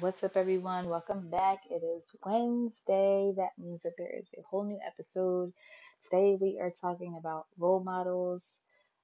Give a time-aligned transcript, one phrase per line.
[0.00, 0.88] What's up, everyone?
[0.88, 1.58] Welcome back.
[1.70, 3.32] It is Wednesday.
[3.36, 5.52] That means that there is a whole new episode.
[6.04, 8.40] Today, we are talking about role models.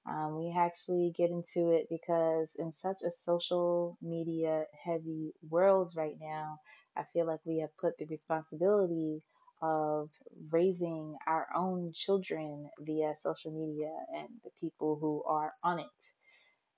[0.06, 6.16] Um, we actually get into it because, in such a social media heavy world right
[6.20, 6.60] now,
[6.96, 9.22] I feel like we have put the responsibility
[9.62, 10.10] of
[10.50, 15.86] raising our own children via social media and the people who are on it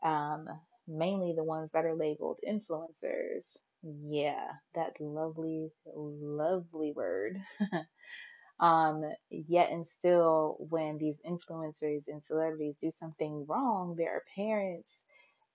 [0.02, 0.48] um,
[0.86, 3.44] mainly the ones that are labeled influencers.
[3.86, 7.38] Yeah, that lovely, lovely word.
[8.60, 14.88] um, yet and still, when these influencers and celebrities do something wrong, there are parents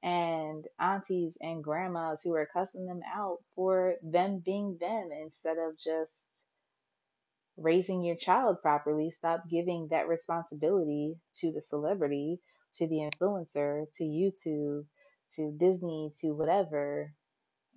[0.03, 5.77] and aunties and grandmas who are cussing them out for them being them instead of
[5.77, 6.11] just
[7.57, 9.11] raising your child properly.
[9.11, 12.39] Stop giving that responsibility to the celebrity,
[12.75, 14.85] to the influencer, to YouTube,
[15.35, 17.13] to Disney, to whatever.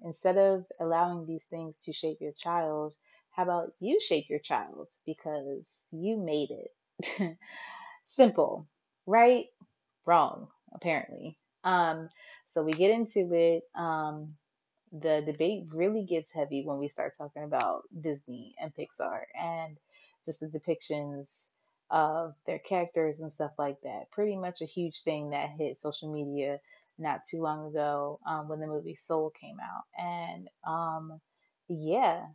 [0.04, 2.94] Instead of allowing these things to shape your child,
[3.32, 7.38] how about you shape your child because you made it?
[8.10, 8.68] Simple,
[9.06, 9.46] right?
[10.06, 11.38] Wrong, apparently.
[11.64, 12.08] Um,
[12.52, 13.64] so we get into it.
[13.76, 14.36] Um,
[14.92, 19.78] the debate really gets heavy when we start talking about Disney and Pixar and
[20.26, 21.26] just the depictions
[21.90, 24.10] of their characters and stuff like that.
[24.12, 26.60] Pretty much a huge thing that hit social media
[26.98, 29.84] not too long ago um, when the movie Soul came out.
[29.98, 31.20] And um,
[31.68, 32.26] yeah,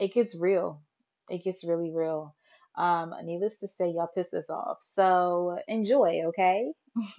[0.00, 0.82] it gets real.
[1.28, 2.34] It gets really real.
[2.76, 4.78] Um, needless to say, y'all piss us off.
[4.94, 6.72] So enjoy, okay?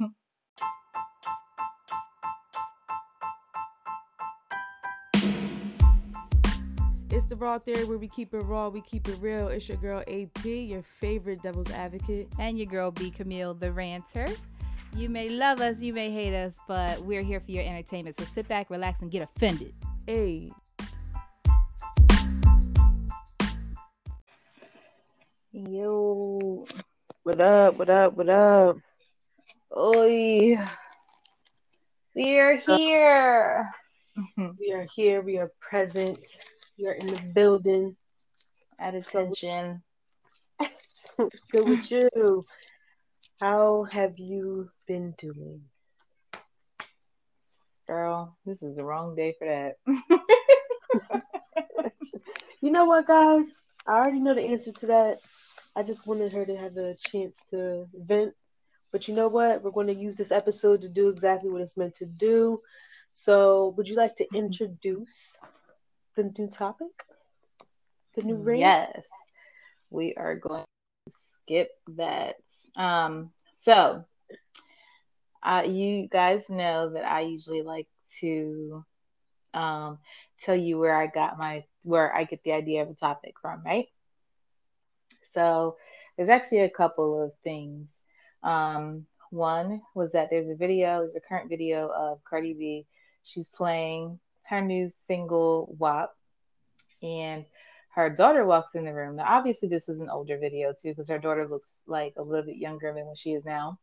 [7.11, 9.49] It's the Raw Theory where we keep it raw, we keep it real.
[9.49, 12.29] It's your girl AP, your favorite devil's advocate.
[12.39, 14.27] And your girl B Camille, the ranter.
[14.95, 18.15] You may love us, you may hate us, but we're here for your entertainment.
[18.17, 19.73] So sit back, relax, and get offended.
[20.05, 20.51] Hey.
[25.51, 26.65] Yo,
[27.23, 27.77] What up?
[27.77, 28.13] What up?
[28.13, 28.77] What up?
[29.75, 30.57] oi,
[32.15, 33.69] we are So- here.
[34.59, 35.21] We are here.
[35.21, 36.19] We are present.
[36.77, 37.95] We are in the building.
[38.77, 39.81] At attention.
[41.17, 42.43] Good with you.
[43.39, 45.61] How have you been doing?
[47.87, 49.77] Girl, this is the wrong day for that.
[52.61, 53.63] You know what, guys?
[53.87, 55.19] I already know the answer to that.
[55.77, 58.33] I just wanted her to have a chance to vent.
[58.91, 59.63] But you know what?
[59.63, 62.59] We're going to use this episode to do exactly what it's meant to do.
[63.11, 65.37] So, would you like to introduce
[66.17, 66.87] the new topic?
[68.15, 68.59] The new rant?
[68.59, 69.05] Yes,
[69.89, 70.65] we are going
[71.07, 71.13] to
[71.43, 72.35] skip that.
[72.75, 74.03] Um, so,
[75.43, 77.87] uh, you guys know that I usually like
[78.19, 78.83] to
[79.53, 79.99] um,
[80.41, 83.63] tell you where I got my where I get the idea of a topic from,
[83.63, 83.87] right?
[85.33, 85.77] So,
[86.17, 87.87] there's actually a couple of things.
[88.43, 92.87] Um, one was that there's a video, there's a current video of Cardi B.
[93.23, 96.13] She's playing her new single WAP,
[97.01, 97.45] and
[97.95, 99.17] her daughter walks in the room.
[99.17, 102.45] Now, obviously, this is an older video too, because her daughter looks like a little
[102.45, 103.79] bit younger than what she is now.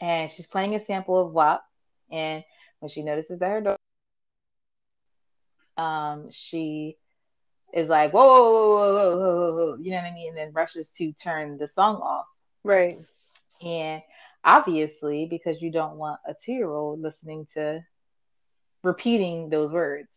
[0.00, 1.64] And she's playing a sample of WAP,
[2.10, 2.44] and
[2.80, 3.76] when she notices that her daughter,
[5.76, 6.96] um, she
[7.72, 10.28] is like, whoa, whoa, whoa, whoa, whoa, whoa, whoa, you know what I mean?
[10.28, 12.26] And then rushes to turn the song off.
[12.64, 12.98] Right.
[13.62, 14.02] And
[14.44, 17.84] obviously, because you don't want a two year old listening to
[18.82, 20.08] repeating those words.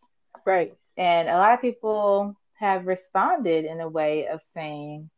[0.46, 0.78] Right.
[0.97, 5.09] And a lot of people have responded in a way of saying,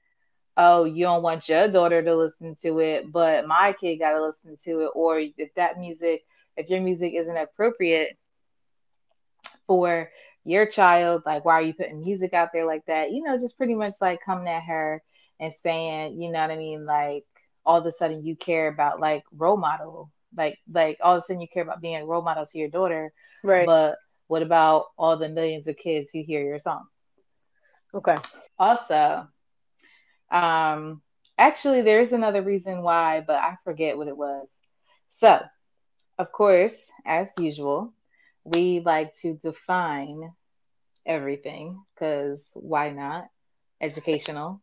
[0.61, 4.21] oh, you don't want your daughter to listen to it, but my kid got to
[4.23, 4.91] listen to it.
[4.93, 6.23] Or if that music,
[6.55, 8.17] if your music isn't appropriate
[9.65, 10.09] for
[10.43, 13.11] your child, like, why are you putting music out there like that?
[13.11, 15.01] You know, just pretty much like coming at her
[15.39, 16.85] and saying, you know what I mean?
[16.85, 17.25] Like,
[17.65, 21.25] all of a sudden you care about like role model, like, like all of a
[21.25, 23.11] sudden you care about being a role model to your daughter.
[23.43, 23.65] Right.
[23.65, 23.97] But
[24.27, 26.85] what about all the millions of kids who hear your song?
[27.93, 28.15] okay.
[28.57, 29.27] Also,
[30.31, 31.01] um,
[31.37, 34.47] actually, there's another reason why, but I forget what it was.
[35.19, 35.39] So,
[36.17, 36.75] of course,
[37.05, 37.93] as usual,
[38.43, 40.31] we like to define
[41.05, 43.25] everything because why not?
[43.81, 44.61] Educational.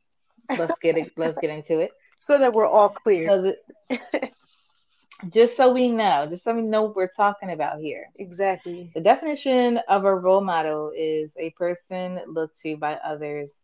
[0.56, 1.12] Let's get it.
[1.17, 1.93] Let's get into it.
[2.19, 3.32] So that we're all clear.
[3.32, 3.56] So, that,
[5.31, 8.06] just so we know, just so we know what we're talking about here.
[8.17, 8.94] exactly.
[8.94, 13.59] The definition of a role model is a person looked to by others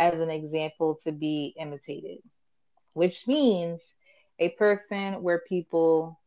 [0.00, 2.18] as an example to be imitated,
[2.94, 3.80] which means
[4.40, 6.20] a person where people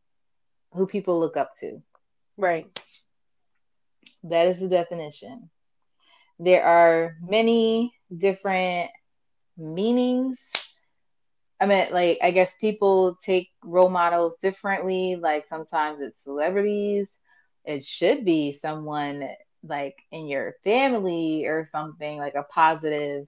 [0.74, 1.82] who people look up to.
[2.38, 2.66] Right.
[4.24, 5.50] That is the definition.
[6.38, 8.90] There are many different
[9.56, 10.38] meanings.
[11.60, 15.16] I mean, like, I guess people take role models differently.
[15.16, 17.10] Like, sometimes it's celebrities,
[17.64, 19.28] it should be someone
[19.62, 23.26] like in your family or something, like a positive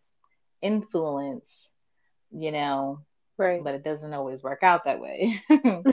[0.63, 1.73] influence,
[2.31, 3.01] you know,
[3.39, 3.63] Right.
[3.63, 5.43] but it doesn't always work out that way.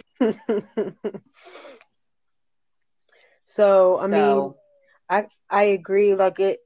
[3.45, 4.54] so I mean,
[5.10, 6.15] I I agree.
[6.15, 6.60] Like it,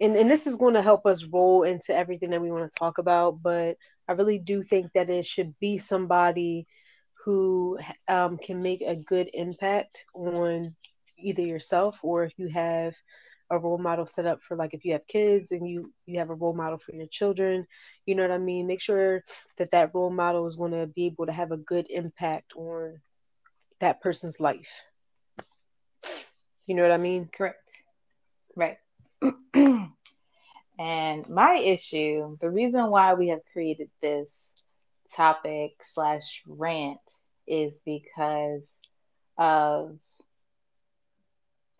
[0.00, 2.78] and and this is going to help us roll into everything that we want to
[2.78, 3.42] talk about.
[3.42, 3.76] But
[4.08, 6.66] I really do think that it should be somebody
[7.24, 7.78] who
[8.08, 10.74] um, can make a good impact on
[11.18, 12.94] either yourself or if you have
[13.50, 16.30] a role model set up for like if you have kids and you you have
[16.30, 17.66] a role model for your children
[18.06, 19.22] you know what i mean make sure
[19.58, 22.98] that that role model is going to be able to have a good impact on
[23.80, 24.70] that person's life
[26.66, 27.58] you know what i mean correct.
[28.54, 28.76] Right.
[30.78, 34.28] and my issue, the reason why we have created this
[35.14, 37.00] topic slash rant
[37.46, 38.62] is because
[39.38, 39.98] of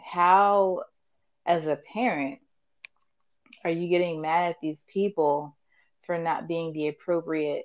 [0.01, 0.83] how,
[1.47, 2.41] as a parent,
[3.65, 5.57] are you getting mad at these people
[6.07, 7.65] for not being the appropriate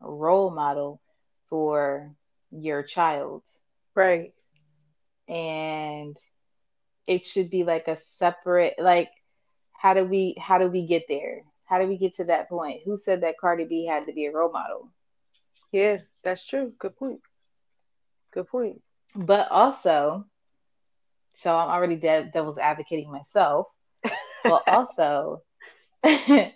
[0.00, 1.00] role model
[1.48, 2.14] for
[2.50, 3.42] your child?
[3.94, 4.32] right
[5.28, 6.16] And
[7.06, 9.10] it should be like a separate, like,
[9.72, 11.42] how do we how do we get there?
[11.64, 12.82] How do we get to that point?
[12.84, 14.90] Who said that Cardi B had to be a role model?
[15.72, 17.20] yeah that's true good point
[18.32, 18.80] good point
[19.14, 20.26] But also,
[21.36, 23.68] so I'm already de- devil's advocating myself.
[24.46, 25.42] But also,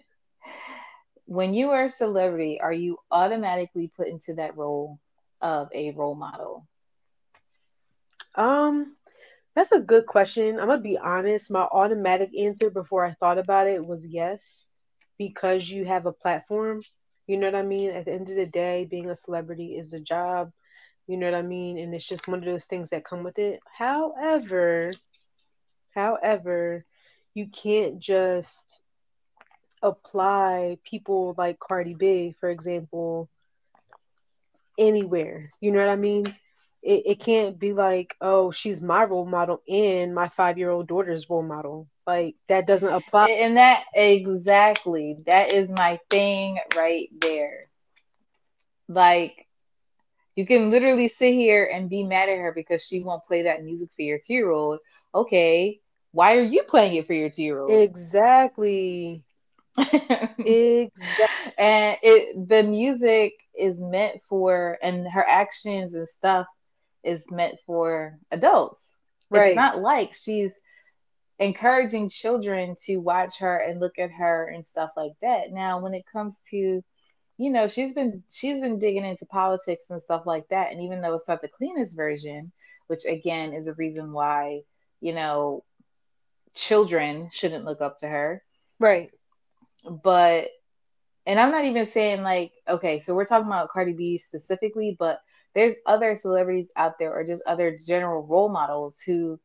[1.26, 4.98] when you are a celebrity, are you automatically put into that role
[5.40, 6.66] of a role model?
[8.36, 8.96] um
[9.54, 10.58] that's a good question.
[10.60, 11.50] I'm gonna be honest.
[11.50, 14.66] My automatic answer before i thought about it was yes
[15.18, 16.82] because you have a platform.
[17.26, 17.90] You know what i mean?
[17.90, 20.52] At the end of the day being a celebrity is a job
[21.06, 21.78] you know what i mean?
[21.78, 23.60] And it's just one of those things that come with it.
[23.76, 24.90] However
[25.94, 26.84] however
[27.34, 28.80] you can't just
[29.82, 33.28] apply people like cardi b for example
[34.78, 35.52] anywhere.
[35.60, 36.26] You know what i mean?
[36.82, 40.88] It, it can't be like oh she's my role model and my five year old
[40.88, 41.88] daughter's role model.
[42.06, 43.30] Like that doesn't apply.
[43.30, 47.68] And that exactly, that is my thing right there.
[48.88, 49.46] Like,
[50.40, 53.64] you can literally sit here and be mad at her because she won't play that
[53.64, 54.80] music for your two year old.
[55.14, 55.80] Okay,
[56.12, 57.84] why are you playing it for your two year old?
[57.94, 59.24] exactly
[60.44, 66.46] exactly and it the music is meant for and her actions and stuff
[67.04, 68.80] is meant for adults
[69.30, 69.32] Right.
[69.32, 70.52] it's not like she's
[71.38, 75.94] encouraging children to watch her and look at her and stuff like that now when
[75.94, 76.82] it comes to
[77.40, 80.72] you know she's been she's been digging into politics and stuff like that.
[80.72, 82.52] And even though it's not the cleanest version
[82.86, 84.60] which again is a reason why
[85.00, 85.64] you know
[86.54, 88.42] children shouldn't look up to her.
[88.78, 89.10] Right.
[89.88, 90.48] But
[91.24, 95.22] and I'm not even saying like okay, so we're talking about Cardi B specifically, but
[95.54, 99.40] there's other celebrities out there or just other general role models who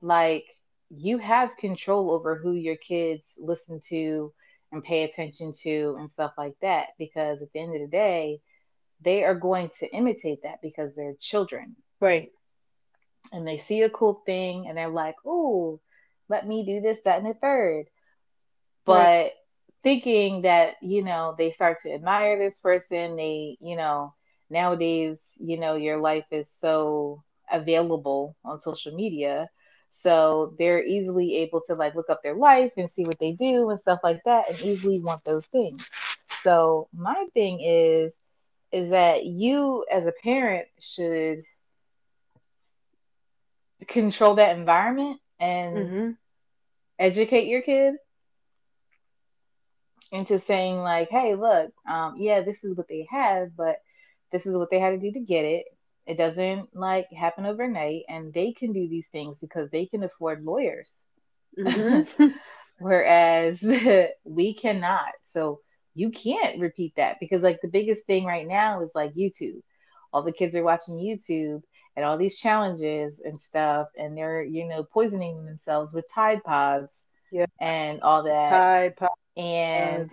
[0.00, 0.46] like
[0.90, 4.32] you have control over who your kids listen to
[4.72, 8.40] and pay attention to and stuff like that because at the end of the day,
[9.00, 12.30] they are going to imitate that because they're children right
[13.32, 15.80] and they see a cool thing and they're like, oh
[16.28, 17.86] let me do this, that, and the third.
[18.86, 19.34] But Right.
[19.82, 24.14] thinking that, you know, they start to admire this person, they, you know,
[24.50, 29.48] nowadays, you know, your life is so available on social media.
[30.02, 33.70] So they're easily able to like look up their life and see what they do
[33.70, 35.84] and stuff like that and easily want those things.
[36.42, 38.12] So my thing is
[38.72, 41.40] is that you as a parent should
[43.88, 46.12] control that environment and hmm
[46.98, 47.94] educate your kid
[50.12, 53.76] into saying like, hey, look, um, yeah, this is what they have, but
[54.32, 55.66] this is what they had to do to get it.
[56.06, 60.44] It doesn't like happen overnight, and they can do these things because they can afford
[60.44, 60.92] lawyers,
[61.56, 62.02] hmm
[62.78, 63.60] whereas
[64.24, 65.12] we cannot.
[65.26, 65.60] So
[65.94, 69.60] you can't repeat that because like the biggest thing right now is like YouTube.
[70.12, 71.62] All the kids are watching YouTube
[71.96, 76.90] and all these challenges and stuff, and they're you know poisoning themselves with Tide Pods
[77.30, 77.46] Yeah.
[77.60, 79.12] and all that, Tide Pods.
[79.36, 80.10] and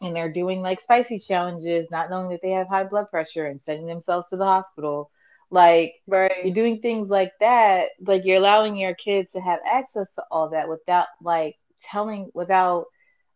[0.00, 3.60] and they're doing like spicy challenges, not knowing that they have high blood pressure and
[3.62, 5.10] sending themselves to the hospital
[5.50, 6.42] Like Right.
[6.42, 10.50] you're doing things like that, like you're allowing your kids to have access to all
[10.50, 12.86] that without like telling, without,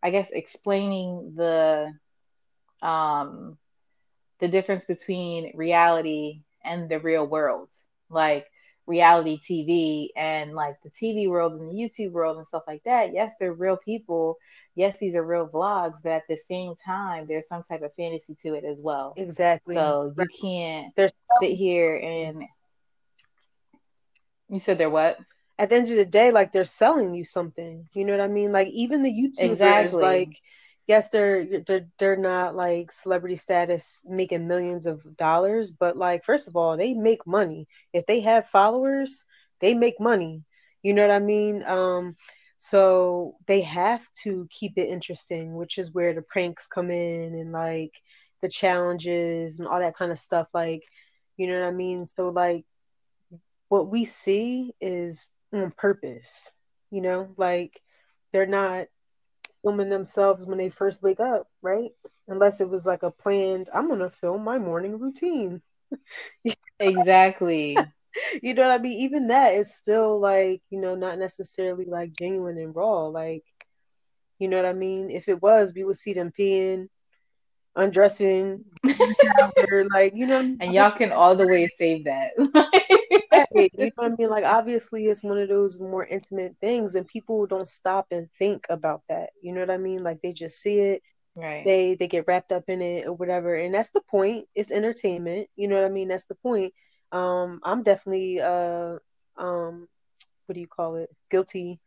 [0.02, 1.92] I guess, explaining the
[2.82, 3.56] um
[4.40, 7.68] the difference between reality and the real world.
[8.10, 8.46] Like
[8.86, 13.12] reality TV and like the TV world and the YouTube world and stuff like that.
[13.12, 14.36] Yes, they're real people.
[14.78, 18.36] Yes, these are real vlogs, but at the same time, there's some type of fantasy
[18.42, 19.14] to it as well.
[19.16, 19.74] Exactly.
[19.74, 22.44] So you can't There's sit here and
[24.48, 25.18] you said they're what?
[25.58, 27.88] at the end of the day, like they're selling you something.
[27.92, 28.52] You know what I mean?
[28.52, 30.02] Like even the YouTubers, Exactly.
[30.02, 30.40] like
[30.86, 36.48] yes, they're they're they're not like celebrity status making millions of dollars, but like first
[36.48, 37.68] of all, they make money.
[37.92, 39.24] If they have followers,
[39.60, 40.44] they make money.
[40.82, 41.64] You know what I mean?
[41.64, 42.16] Um
[42.60, 47.52] so they have to keep it interesting, which is where the pranks come in and
[47.52, 47.92] like
[48.42, 50.82] the challenges and all that kind of stuff like
[51.36, 52.04] you know what I mean?
[52.04, 52.64] So like
[53.68, 56.50] what we see is on purpose.
[56.90, 57.80] You know, like
[58.32, 58.86] they're not
[59.62, 61.90] filming themselves when they first wake up, right?
[62.26, 65.62] Unless it was like a planned, I'm gonna film my morning routine.
[66.80, 67.76] Exactly.
[68.42, 69.00] You know what I mean?
[69.00, 73.06] Even that is still like, you know, not necessarily like genuine and raw.
[73.06, 73.44] Like,
[74.38, 75.10] you know what I mean?
[75.10, 76.88] If it was, we would see them peeing,
[77.76, 78.64] undressing,
[79.92, 82.32] like, you know, And y'all can all the way save that.
[83.54, 84.30] You know what I mean?
[84.30, 88.66] Like obviously it's one of those more intimate things and people don't stop and think
[88.68, 89.30] about that.
[89.42, 90.02] You know what I mean?
[90.02, 91.02] Like they just see it,
[91.36, 91.64] Right.
[91.64, 93.54] they they get wrapped up in it or whatever.
[93.54, 94.46] And that's the point.
[94.54, 95.48] It's entertainment.
[95.56, 96.08] You know what I mean?
[96.08, 96.72] That's the point.
[97.12, 98.98] Um I'm definitely uh
[99.36, 99.88] um
[100.46, 101.10] what do you call it?
[101.30, 101.80] Guilty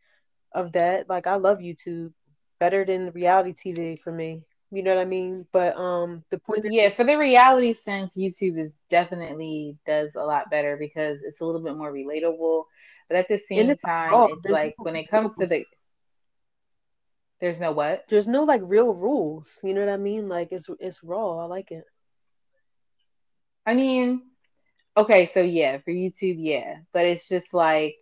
[0.53, 1.09] of that.
[1.09, 2.13] Like I love YouTube
[2.59, 4.41] better than reality TV for me.
[4.71, 5.45] You know what I mean?
[5.51, 10.23] But um the point is Yeah, for the reality sense, YouTube is definitely does a
[10.23, 12.65] lot better because it's a little bit more relatable.
[13.09, 15.65] But at the same it's time, it's like no when it comes to the
[17.41, 18.05] there's no what?
[18.09, 19.59] there's no like real rules.
[19.63, 20.29] You know what I mean?
[20.29, 21.39] Like it's it's raw.
[21.39, 21.83] I like it.
[23.65, 24.30] I mean,
[24.97, 26.77] okay, so yeah, for YouTube, yeah.
[26.93, 27.95] But it's just like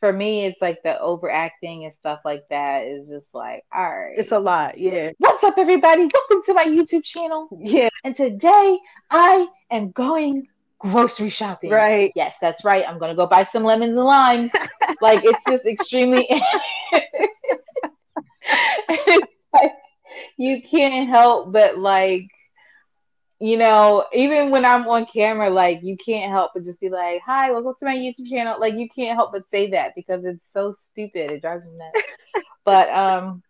[0.00, 4.14] for me, it's like the overacting and stuff like that is just like, all right.
[4.16, 4.78] It's a lot.
[4.78, 5.10] Yeah.
[5.18, 6.08] What's up, everybody?
[6.12, 7.48] Welcome to my YouTube channel.
[7.60, 7.88] Yeah.
[8.02, 8.78] And today
[9.10, 10.48] I am going
[10.80, 11.70] grocery shopping.
[11.70, 12.10] Right.
[12.16, 12.84] Yes, that's right.
[12.86, 14.50] I'm gonna go buy some lemons and limes.
[15.00, 16.26] like it's just extremely
[18.88, 19.72] it's like
[20.36, 22.28] you can't help but like
[23.42, 27.22] you know, even when I'm on camera, like you can't help but just be like,
[27.26, 30.46] "Hi, welcome to my YouTube channel." Like you can't help but say that because it's
[30.52, 31.30] so stupid.
[31.32, 31.98] It drives me nuts.
[32.64, 33.42] but um,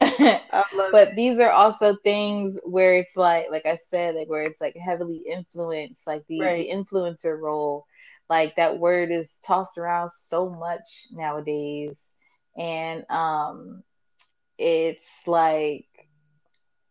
[0.92, 4.76] but these are also things where it's like, like I said, like where it's like
[4.76, 6.56] heavily influenced, like the Right.
[6.56, 7.86] the influencer role.
[8.28, 11.96] Like that word is tossed around so much nowadays,
[12.56, 13.82] and um,
[14.58, 15.86] it's like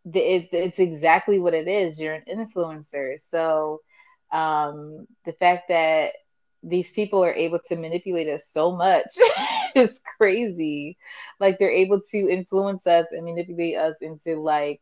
[0.05, 1.99] it, it's exactly what it is.
[1.99, 3.81] You're an influencer, so
[4.31, 6.11] um, the fact that
[6.63, 9.07] these people are able to manipulate us so much
[9.75, 10.97] is crazy.
[11.39, 14.81] Like they're able to influence us and manipulate us into like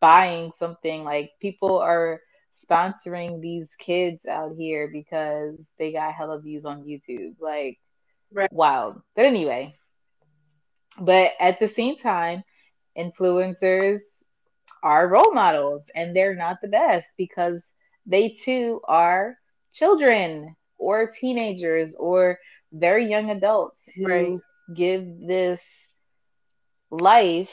[0.00, 1.04] buying something.
[1.04, 2.20] Like people are
[2.68, 7.34] sponsoring these kids out here because they got hella views on YouTube.
[7.40, 7.78] Like
[8.32, 8.50] Right.
[8.50, 9.00] wild.
[9.16, 9.74] But anyway,
[11.00, 12.42] but at the same time,
[12.96, 14.00] influencers
[14.82, 17.62] are role models and they're not the best because
[18.06, 19.36] they too are
[19.72, 22.38] children or teenagers or
[22.72, 24.42] very young adults who Right.
[24.74, 25.60] give this
[26.90, 27.48] life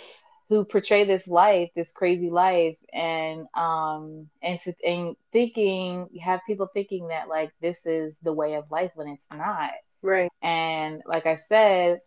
[0.50, 6.68] who portray this life this crazy life and um and to, and thinking have people
[6.74, 10.30] thinking that like this is the way of life when it's not Right.
[10.42, 12.00] and like I said,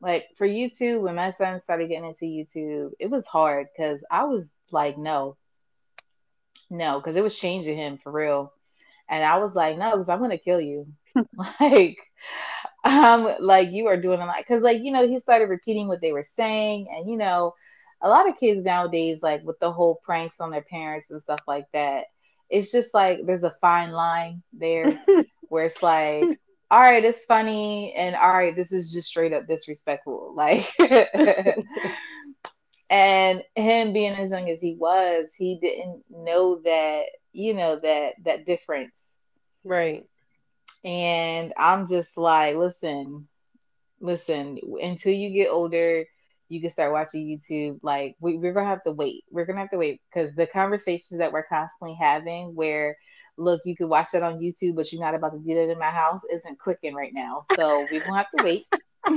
[0.00, 4.24] like for YouTube, when my son started getting into YouTube, it was hard because I
[4.24, 5.36] was like, no,
[6.70, 8.52] no, because it was changing him for real.
[9.08, 10.86] And I was like, no, because I'm gonna kill you.
[11.60, 11.98] like,
[12.84, 14.38] um, like you are doing a lot.
[14.38, 17.54] Because like you know, he started repeating what they were saying, and you know,
[18.00, 21.40] a lot of kids nowadays, like with the whole pranks on their parents and stuff
[21.46, 22.04] like that,
[22.48, 24.98] it's just like there's a fine line there
[25.48, 26.40] where it's like
[26.72, 30.32] all right, it's funny, and all right, this is just straight up disrespectful.
[30.34, 30.66] Like,
[32.92, 38.12] and him being as young as he was, he didn't know that, you know, that
[38.24, 38.92] that difference.
[39.64, 40.04] Right.
[40.84, 43.28] And I'm just like, listen,
[43.98, 46.04] listen, until you get older,
[46.50, 47.78] you can start watching YouTube.
[47.82, 49.24] Like, we, we're gonna have to wait.
[49.30, 52.98] We're gonna have to wait because the conversations that we're constantly having, where
[53.38, 55.78] look, you could watch that on YouTube, but you're not about to do that in
[55.78, 57.46] my house isn't clicking right now.
[57.56, 58.66] So we're gonna have to wait.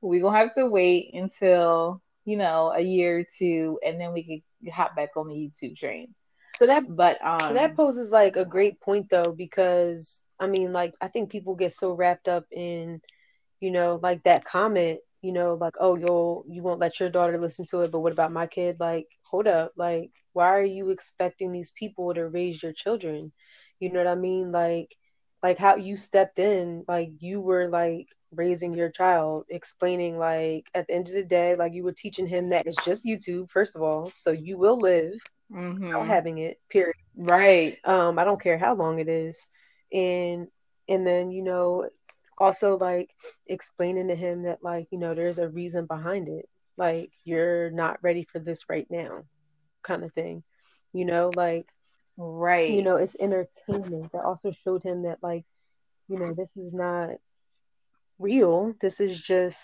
[0.00, 4.22] we're gonna have to wait until, you know, a year or two and then we
[4.62, 6.14] can hop back on the YouTube train.
[6.58, 10.72] So that But um so that poses like a great point though, because I mean,
[10.72, 13.00] like I think people get so wrapped up in,
[13.60, 17.38] you know, like that comment, you know, like oh you'll you won't let your daughter
[17.38, 18.76] listen to it, but what about my kid?
[18.80, 23.32] Like, hold up, like why are you expecting these people to raise your children?
[23.80, 24.52] You know what I mean?
[24.52, 24.96] Like
[25.44, 30.88] like how you stepped in, like you were like raising your child, explaining like at
[30.88, 33.76] the end of the day, like you were teaching him that it's just YouTube, first
[33.76, 35.12] of all, so you will live
[35.50, 36.06] without mhm.
[36.06, 36.96] having it, period.
[37.14, 37.78] right.
[37.84, 39.46] Um, I don't care how long it is.
[39.92, 40.48] And
[40.88, 41.90] and then, you know,
[42.38, 43.10] also like
[43.46, 46.48] explaining to him that like, you know, there's a reason behind it.
[46.78, 49.24] Like you're not ready for this right now,
[49.82, 50.42] kind of thing.
[50.94, 51.66] You know, like,
[52.16, 52.70] Right.
[52.70, 54.12] you know, it's entertainment.
[54.12, 55.44] That also showed him that like,
[56.08, 57.10] you know, this is not
[58.18, 58.74] real.
[58.80, 59.58] This is just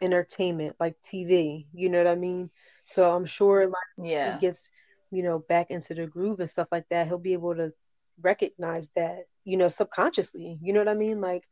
[0.00, 1.66] entertainment, like TV.
[1.74, 2.50] You know what I mean?
[2.84, 4.70] So I'm sure like yeah he gets,
[5.10, 7.72] you know, back into the groove and stuff like that, he'll be able to
[8.20, 10.58] recognize that, you know, subconsciously.
[10.62, 11.20] You know what I mean?
[11.20, 11.44] Like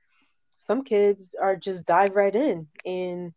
[0.66, 3.32] some kids are just dive right in and,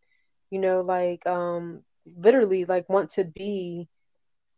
[0.51, 1.81] you know, like um
[2.17, 3.87] literally like want to be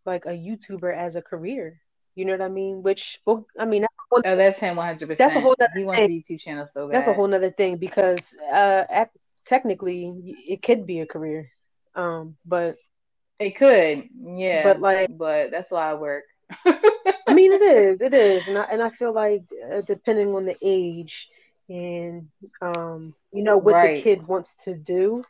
[0.05, 1.79] like a YouTuber as a career.
[2.17, 2.83] You know what I mean?
[2.83, 5.17] Which well, I mean that's whole, Oh, that's him 100%.
[5.17, 6.11] that's a whole other He wants thing.
[6.11, 6.95] a YouTube channel so bad.
[6.95, 9.09] That's a whole nother thing because uh ac
[9.45, 11.51] technically it could be a career.
[11.95, 12.77] Um but
[13.39, 16.25] It could, yeah, but like but that's a lot of work.
[17.27, 20.45] I mean, it is, it is, and I and I feel like uh, depending on
[20.45, 21.29] the age
[21.69, 22.29] and
[22.61, 25.23] um, you know what the kid wants to do,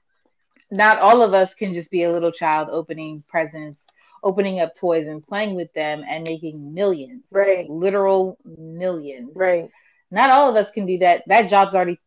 [0.71, 3.81] Not all of us can just be a little child opening presents,
[4.23, 9.31] opening up toys and playing with them and making millions, right, literal millions.
[9.35, 9.69] right,
[10.11, 11.23] Not all of us can do that.
[11.27, 11.99] That job's already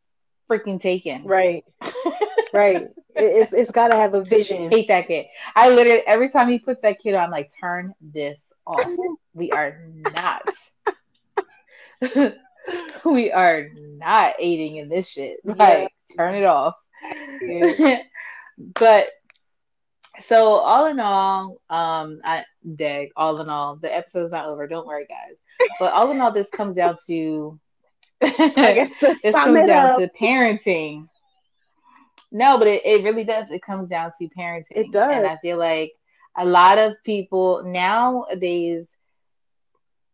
[0.49, 1.25] freaking taken.
[1.25, 1.65] right,
[2.53, 2.83] right.
[2.83, 4.71] It, it's it's got to have a vision.
[4.71, 5.27] Hate that kid.
[5.55, 8.89] I literally every time he puts that kid on, I'm like, turn this off.
[9.35, 10.43] We are not.
[13.05, 15.41] we are not aiding in this shit.
[15.45, 16.75] Like, turn it off.
[17.43, 17.99] Yeah.
[18.75, 19.09] but
[20.27, 22.45] so all in all, um, I
[22.77, 23.11] dig.
[23.17, 24.67] All in all, the episode's not over.
[24.67, 25.37] Don't worry, guys.
[25.79, 27.59] But all in all, this comes down to
[28.23, 31.09] I guess this comes down up, to parenting.
[32.33, 33.47] No, but it, it really does.
[33.51, 34.65] It comes down to parenting.
[34.71, 35.13] It does.
[35.13, 35.93] And I feel like
[36.37, 38.87] a lot of people nowadays,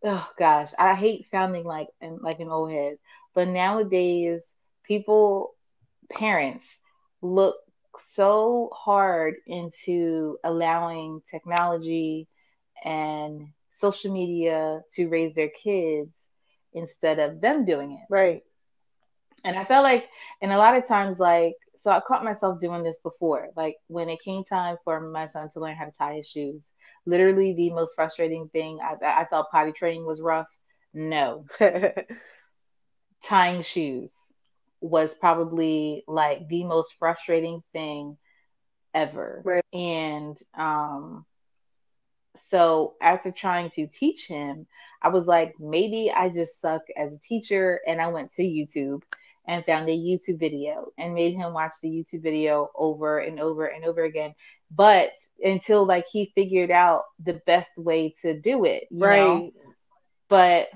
[0.04, 2.98] oh gosh, I hate sounding like an like an old head,
[3.34, 4.40] but nowadays
[4.84, 5.54] people,
[6.10, 6.64] parents,
[7.20, 7.56] look
[8.00, 12.28] so hard into allowing technology
[12.84, 16.12] and social media to raise their kids
[16.72, 18.08] instead of them doing it.
[18.08, 18.42] right,
[19.44, 20.08] And I felt like,
[20.42, 23.48] and a lot of times, like, so I caught myself doing this before.
[23.56, 26.62] Like, when it came time for my son to learn how to tie his shoes,
[27.06, 30.48] literally the most frustrating thing, I, I thought potty training was rough.
[30.94, 31.46] No,
[33.22, 34.12] tying shoes
[34.86, 38.16] was probably like the most frustrating thing
[38.94, 39.44] ever.
[39.44, 39.64] Right.
[39.72, 41.26] And, um,
[42.50, 44.66] so after trying to teach him,
[45.02, 47.80] I was like, maybe I just suck as a teacher.
[47.86, 49.02] And I went to YouTube
[49.46, 53.66] and found a YouTube video and made him watch the YouTube video over and over
[53.66, 54.34] and over again.
[54.70, 59.46] But until like he figured out the best way to do it, you know?
[59.46, 59.52] right,
[60.28, 60.68] But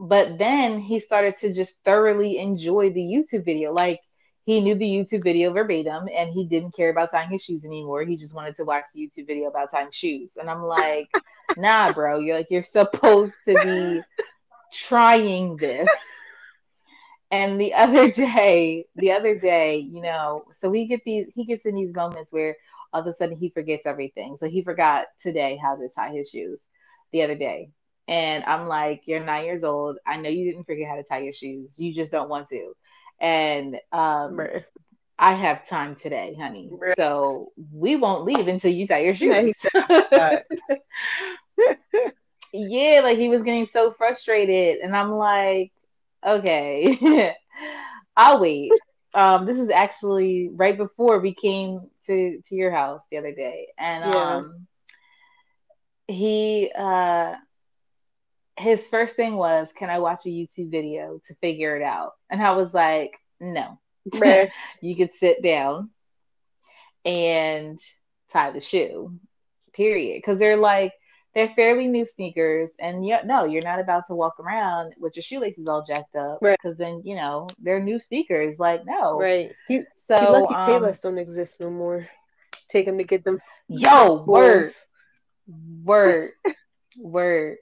[0.00, 3.70] but then he started to just thoroughly enjoy the YouTube video.
[3.70, 4.00] Like
[4.46, 8.04] he knew the YouTube video verbatim and he didn't care about tying his shoes anymore.
[8.04, 10.32] He just wanted to watch the YouTube video about tying shoes.
[10.40, 11.10] And I'm like,
[11.58, 14.00] nah, bro, you're like you're supposed to be
[14.72, 15.88] trying this.
[17.30, 21.66] And the other day, the other day, you know, so we get these he gets
[21.66, 22.56] in these moments where
[22.94, 24.38] all of a sudden he forgets everything.
[24.40, 26.58] So he forgot today how to tie his shoes
[27.12, 27.70] the other day.
[28.10, 29.98] And I'm like, you're nine years old.
[30.06, 31.78] I know you didn't forget how to tie your shoes.
[31.78, 32.74] You just don't want to.
[33.20, 34.64] And um, right.
[35.18, 36.68] I have time today, honey.
[36.70, 36.96] Right.
[36.96, 39.54] So we won't leave until you tie your shoes.
[40.14, 40.42] Right.
[42.52, 44.78] yeah, like he was getting so frustrated.
[44.80, 45.72] And I'm like,
[46.26, 47.34] okay,
[48.16, 48.72] I'll wait.
[49.14, 53.68] Um, this is actually right before we came to to your house the other day.
[53.78, 54.04] And Yeah.
[54.04, 54.66] um
[56.08, 57.36] he uh
[58.60, 62.12] his first thing was, Can I watch a YouTube video to figure it out?
[62.30, 63.78] And I was like, No.
[64.80, 65.90] You could sit down
[67.04, 67.78] and
[68.32, 69.12] tie the shoe.
[69.72, 70.18] period.
[70.18, 70.92] Because they're like
[71.34, 75.22] they're fairly new sneakers, and yeah, no, you're not about to walk around with your
[75.22, 76.38] shoelaces all jacked up.
[76.42, 76.58] Right.
[76.60, 78.58] Because then you know they're new sneakers.
[78.58, 79.18] Like no.
[79.18, 79.52] Right.
[79.68, 82.08] He, So he lucky um, Payless don't exist no more.
[82.68, 83.40] Take him to get them.
[83.68, 84.66] yo, word,
[85.84, 86.32] word,
[86.98, 87.58] word.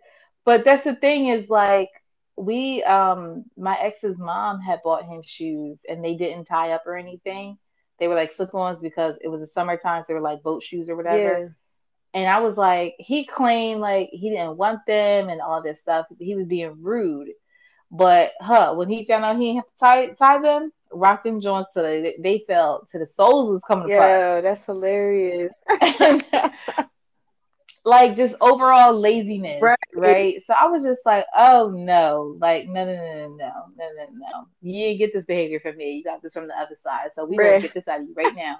[0.48, 1.90] But that's the thing is like
[2.34, 6.96] we um my ex's mom had bought him shoes and they didn't tie up or
[6.96, 7.58] anything.
[7.98, 10.88] They were like slip-ons because it was the summertime, so they were like boat shoes
[10.88, 11.38] or whatever.
[11.38, 11.48] Yeah.
[12.18, 16.06] And I was like, he claimed like he didn't want them and all this stuff.
[16.18, 17.28] He was being rude.
[17.90, 21.42] But huh, when he found out he didn't have to tie tie them, rock them
[21.42, 24.08] joints till they they fell to the soles was coming apart.
[24.08, 25.54] Yo, that's hilarious.
[27.88, 29.78] like just overall laziness, Right.
[29.94, 30.42] right.
[30.46, 34.06] So I was just like, oh no, like no, no, no, no, no, no, no,
[34.12, 34.48] no.
[34.60, 35.92] You didn't get this behavior from me.
[35.92, 37.10] You got this from the other side.
[37.14, 38.58] So we gonna get this out of you right now.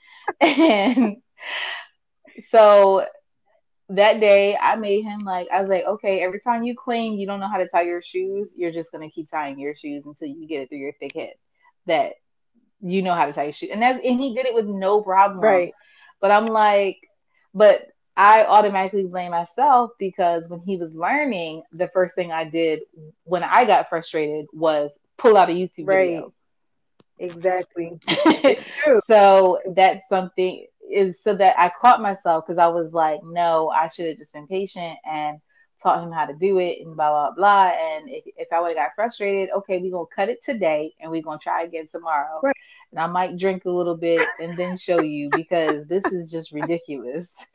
[0.40, 1.16] and
[2.48, 3.06] so
[3.90, 7.26] that day, I made him like I was like, okay, every time you claim you
[7.26, 10.28] don't know how to tie your shoes, you're just gonna keep tying your shoes until
[10.28, 11.34] you get it through your thick head
[11.86, 12.14] that
[12.80, 13.70] you know how to tie your shoes.
[13.72, 15.40] And that's and he did it with no problem.
[15.42, 15.74] Right.
[16.20, 16.98] But I'm like,
[17.52, 22.80] but I automatically blame myself because when he was learning, the first thing I did
[23.24, 26.22] when I got frustrated was pull out a YouTube Right.
[27.18, 27.98] Exactly.
[28.26, 28.60] video.
[28.82, 29.00] True.
[29.06, 33.88] so that's something is so that I caught myself because I was like, no, I
[33.88, 35.38] should have just been patient and
[35.82, 37.68] taught him how to do it and blah blah blah.
[37.70, 41.10] And if, if I would have got frustrated, okay, we're gonna cut it today and
[41.10, 42.42] we're gonna try again tomorrow.
[42.42, 42.54] Right.
[42.92, 46.52] And I might drink a little bit and then show you because this is just
[46.52, 47.28] ridiculous.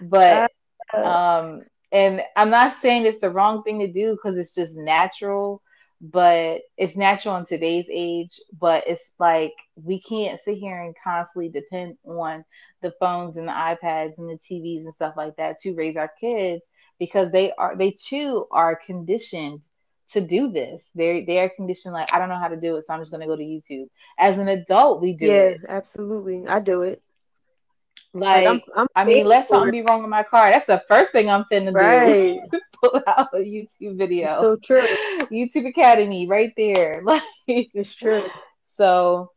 [0.00, 0.46] but
[0.92, 1.62] Uh, um
[1.92, 5.62] and I'm not saying it's the wrong thing to do because it's just natural,
[6.00, 8.40] but it's natural in today's age.
[8.58, 12.44] But it's like we can't sit here and constantly depend on
[12.82, 16.10] the phones and the iPads and the TVs and stuff like that to raise our
[16.20, 16.62] kids
[16.98, 19.62] because they are they too are conditioned
[20.10, 20.82] to do this.
[20.94, 23.12] They they are conditioned like I don't know how to do it, so I'm just
[23.12, 23.88] gonna go to YouTube.
[24.18, 25.60] As an adult, we do yeah, it.
[25.68, 26.46] absolutely.
[26.46, 27.02] I do it.
[28.18, 30.50] Like I'm, I'm I mean, let something be wrong with my car.
[30.50, 31.72] That's the first thing I'm finna it.
[31.72, 31.74] do.
[31.74, 32.38] Right.
[32.82, 34.40] Pull out a YouTube video.
[34.42, 34.86] So true.
[35.32, 37.02] YouTube Academy right there.
[37.04, 38.24] Like It's true.
[38.74, 39.30] so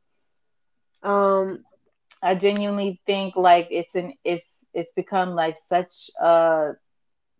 [1.03, 1.63] Um,
[2.21, 6.73] I genuinely think like it's an it's it's become like such a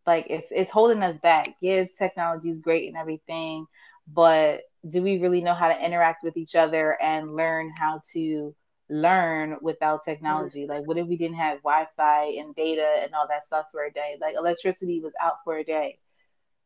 [0.06, 1.50] like it's it's holding us back.
[1.62, 3.66] Yes, technology is great and everything,
[4.08, 8.56] but do we really know how to interact with each other and learn how to
[8.90, 10.66] learn without technology?
[10.68, 13.92] Like what if we didn't have Wi-Fi and data and all that stuff for a
[13.92, 14.18] day?
[14.20, 16.00] Like electricity was out for a day.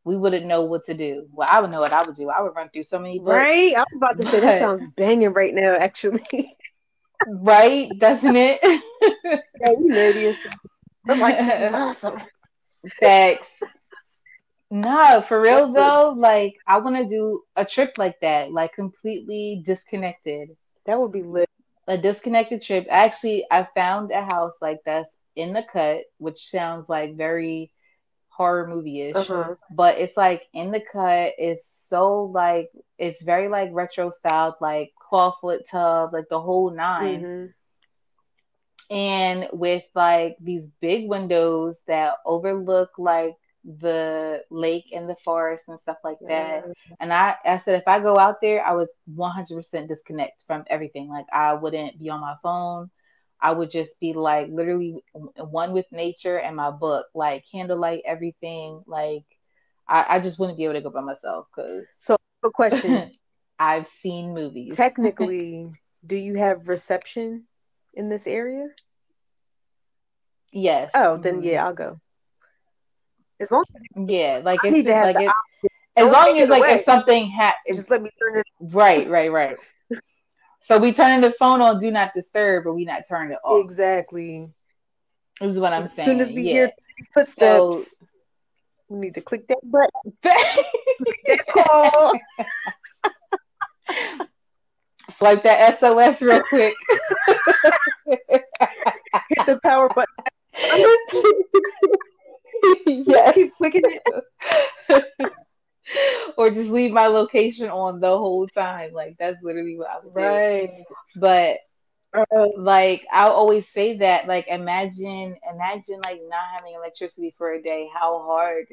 [0.04, 1.26] We wouldn't know what to do.
[1.32, 2.28] Well, I would know what I would do.
[2.28, 3.30] I would run through so many books.
[3.36, 3.74] right.
[3.74, 5.76] I was about to say But- that sounds banging right now.
[5.76, 6.24] Actually,
[7.26, 7.90] Right?
[7.98, 8.58] Doesn't it?
[8.62, 10.36] yeah, you nerdy as.
[11.08, 12.18] I'm like, this is awesome.
[13.00, 13.46] Facts.
[14.70, 19.62] No, for real though, like I want to do a trip like that, like completely
[19.64, 20.50] disconnected.
[20.86, 21.48] That would be lit.
[21.86, 22.86] A disconnected trip.
[22.90, 27.72] Actually, I found a house like that's in the cut, which sounds like very
[28.28, 29.56] horror movie-ish, Uh-huh.
[29.70, 31.34] but it's like in the cut.
[31.38, 37.26] It's so like it's very like retro styled, like clawfoot tub, like the whole 9
[37.26, 37.54] Mhm.
[38.90, 45.80] and with like these big windows that overlook like the lake and the forest and
[45.80, 46.64] stuff like that.
[47.00, 51.08] And I, I said, if I go out there, I would 100% disconnect from everything.
[51.08, 52.90] Like I wouldn't be on my phone.
[53.40, 55.02] I would just be like literally
[55.36, 58.82] one with nature and my book, like candlelight, everything.
[58.86, 59.24] Like
[59.88, 63.12] I, I just wouldn't be able to go by myself because So, a question.
[63.58, 64.74] I've seen movies.
[64.76, 65.70] Technically,
[66.06, 67.44] do you have reception
[67.94, 68.68] in this area?
[70.52, 70.90] yes.
[70.94, 71.66] Oh, then yeah, mm-hmm.
[71.66, 72.00] I'll go.
[73.40, 76.48] As long as Yeah, like I it's need to have like it, as long as
[76.48, 76.74] like away.
[76.74, 78.46] if something happens, just let me turn it.
[78.74, 79.56] right, right, right.
[80.62, 83.64] So we turning the phone on do not disturb, but we not turning it off.
[83.64, 84.48] Exactly.
[85.40, 86.00] Is what I'm saying.
[86.00, 86.52] As soon as we yeah.
[86.52, 86.70] hear
[87.12, 88.02] footsteps,
[88.88, 89.90] we need to click that button.
[91.26, 92.12] That call.
[95.18, 96.74] Swipe that SOS real quick.
[98.06, 98.20] Hit
[99.46, 100.14] the power button.
[102.86, 103.34] yes.
[103.34, 104.02] Keep clicking it.
[106.36, 108.92] or just leave my location on the whole time.
[108.92, 110.22] Like that's literally what I would do.
[110.22, 110.70] Right.
[111.16, 111.58] But
[112.14, 117.62] Uh, like I always say that like imagine imagine like not having electricity for a
[117.62, 118.66] day how hard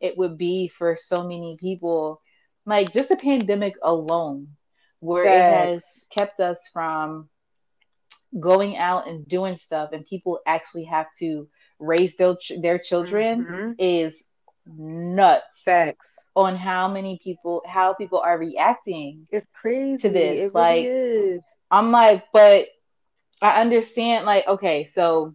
[0.00, 2.20] it would be for so many people
[2.66, 4.48] like just the pandemic alone
[5.00, 7.28] where it has kept us from
[8.38, 11.48] going out and doing stuff and people actually have to
[11.82, 13.74] raise their, their children Mhm.
[13.78, 14.14] is
[14.66, 16.14] nuts Facts.
[16.36, 19.98] on how many people how people are reacting It's crazy.
[20.02, 20.86] To this, It like-
[21.70, 22.68] i'm like but
[23.40, 25.34] i understand like okay so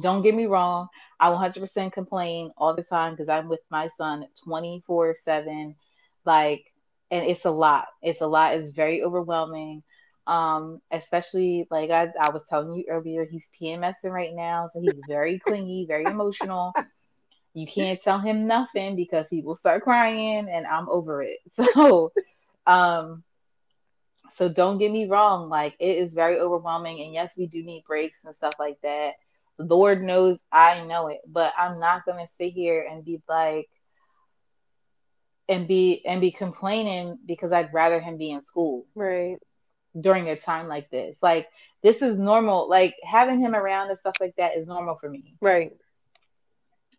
[0.00, 0.88] don't get me wrong
[1.20, 5.74] i 100% complain all the time because i'm with my son 24 7
[6.24, 6.64] like
[7.10, 9.82] and it's a lot it's a lot it's very overwhelming
[10.26, 14.98] um especially like I, I was telling you earlier he's pmsing right now so he's
[15.06, 16.76] very clingy very emotional.
[17.54, 21.38] You can't tell him nothing because he will start crying and i'm over it.
[21.54, 22.12] So
[22.66, 23.22] um
[24.34, 27.84] so don't get me wrong like it is very overwhelming and yes we do need
[27.86, 29.14] breaks and stuff like that.
[29.58, 33.68] Lord knows i know it but i'm not going to sit here and be like
[35.48, 38.86] and be and be complaining because i'd rather him be in school.
[38.94, 39.36] Right.
[40.00, 41.16] During a time like this.
[41.22, 41.48] Like
[41.82, 42.68] this is normal.
[42.68, 45.36] Like having him around and stuff like that is normal for me.
[45.40, 45.72] Right.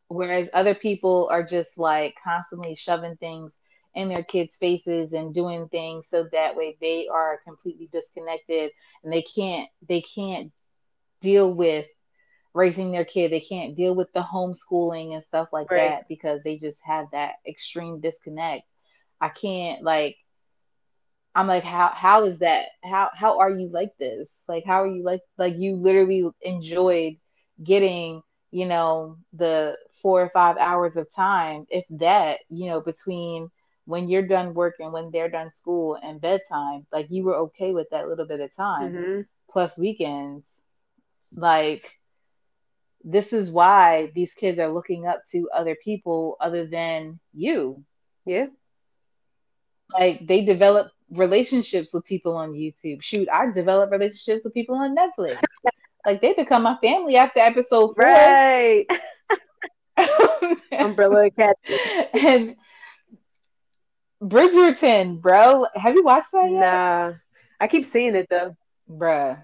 [0.08, 3.52] whereas other people are just like constantly shoving things
[3.96, 8.72] in their kids' faces and doing things so that way they are completely disconnected
[9.04, 10.52] and they can't they can't
[11.22, 11.86] deal with
[12.54, 13.32] raising their kid.
[13.32, 15.76] They can't deal with the homeschooling and stuff like Right.
[15.76, 18.64] that because they just have that extreme disconnect.
[19.22, 20.18] I can't like
[21.36, 22.68] i'm like how how is that?
[22.84, 24.30] How how are you like this?
[24.48, 27.16] Like how are you like like you literally enjoyed
[27.64, 28.22] getting
[28.52, 33.50] you know the four or five hours of time if that you know between
[33.86, 37.88] when you're done working, when they're done school and bedtime like you were okay with
[37.92, 38.94] that little bit of time.
[38.94, 39.22] Hmm
[39.52, 40.44] plus weekends.
[41.36, 41.86] Like
[43.04, 47.84] this is why these kids are looking up to other people other than you.
[48.26, 48.48] Yeah.
[49.94, 53.02] like they develop relationships with people on YouTube.
[53.02, 55.40] Shoot, I develop relationships with people on Netflix.
[56.06, 58.06] like they become my family after episode four.
[58.06, 58.86] Right.
[60.72, 61.80] Umbrella Academy.
[62.14, 62.56] and
[64.22, 65.66] Bridgerton, bro.
[65.76, 66.60] Have you watched that yet?
[66.60, 67.14] Nah.
[67.60, 68.56] I keep seeing it though.
[68.90, 69.42] Bruh.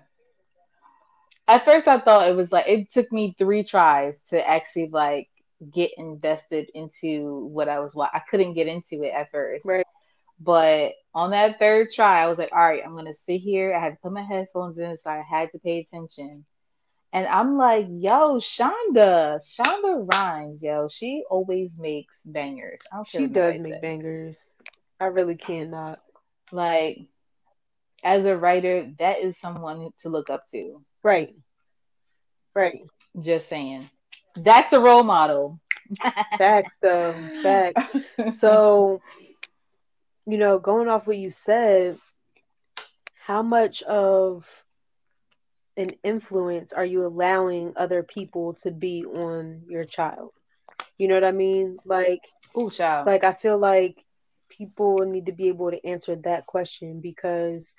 [1.47, 5.27] At first I thought it was like it took me three tries to actually like
[5.71, 8.19] get invested into what I was watching.
[8.19, 9.65] I couldn't get into it at first.
[9.65, 9.85] Right.
[10.43, 13.75] But on that third try, I was like, all right, I'm gonna sit here.
[13.75, 16.45] I had to put my headphones in, so I had to pay attention.
[17.13, 22.79] And I'm like, yo, Shonda, Shonda Rhimes, yo, she always makes bangers.
[22.91, 24.37] I don't care She does make bangers.
[24.99, 25.99] I really cannot.
[26.51, 27.01] Like,
[28.03, 30.81] as a writer, that is someone to look up to.
[31.03, 31.35] Right.
[32.55, 32.81] Right.
[33.19, 33.89] Just saying.
[34.35, 35.59] That's a role model.
[36.37, 37.15] Facts though.
[37.43, 37.97] Facts.
[38.39, 39.01] So,
[40.25, 41.97] you know, going off what you said,
[43.25, 44.45] how much of
[45.77, 50.31] an influence are you allowing other people to be on your child?
[50.97, 51.77] You know what I mean?
[51.85, 52.21] Like,
[52.57, 53.05] Ooh, child.
[53.05, 54.03] like I feel like
[54.49, 57.73] people need to be able to answer that question because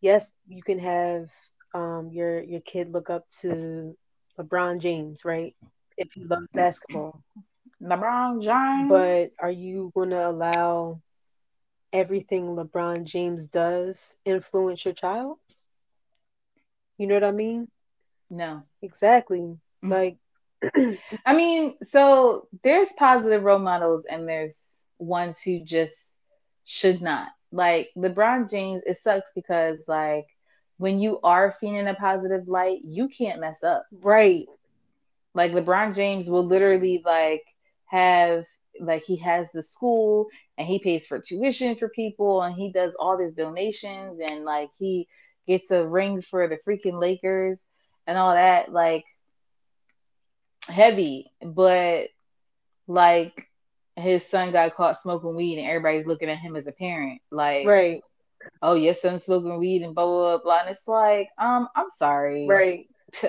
[0.00, 1.28] yes, you can have
[1.74, 3.96] um your your kid look up to
[4.38, 5.54] LeBron James, right?
[5.96, 7.22] If he loves basketball.
[7.82, 8.88] LeBron James.
[8.88, 11.00] But are you going to allow
[11.92, 15.38] everything LeBron James does influence your child?
[16.98, 17.68] You know what I mean?
[18.30, 18.62] no.
[18.82, 19.56] Exactly.
[19.84, 19.88] Mhm.
[19.88, 20.18] Like,
[21.26, 24.56] I mean, so there's positive role models and there's
[24.98, 25.96] ones who just
[26.64, 27.28] should not.
[27.52, 30.26] Like LeBron James, it sucks because like
[30.78, 33.84] when you are seen in a positive light, you can't mess up.
[34.02, 34.46] right.
[35.34, 37.44] Like LeBron James will literally like
[37.86, 38.44] have
[38.80, 42.92] like he has the school and he pays for tuition for people and he does
[42.98, 45.06] all these donations and like he
[45.46, 47.58] gets a ring for the freaking Lakers
[48.06, 49.04] and all that like
[50.68, 52.08] heavy but
[52.86, 53.32] like
[53.96, 57.66] his son got caught smoking weed and everybody's looking at him as a parent like
[57.66, 58.02] Right.
[58.62, 61.88] oh your son's smoking weed and blah blah blah blah and it's like um I'm
[61.98, 62.86] sorry Right.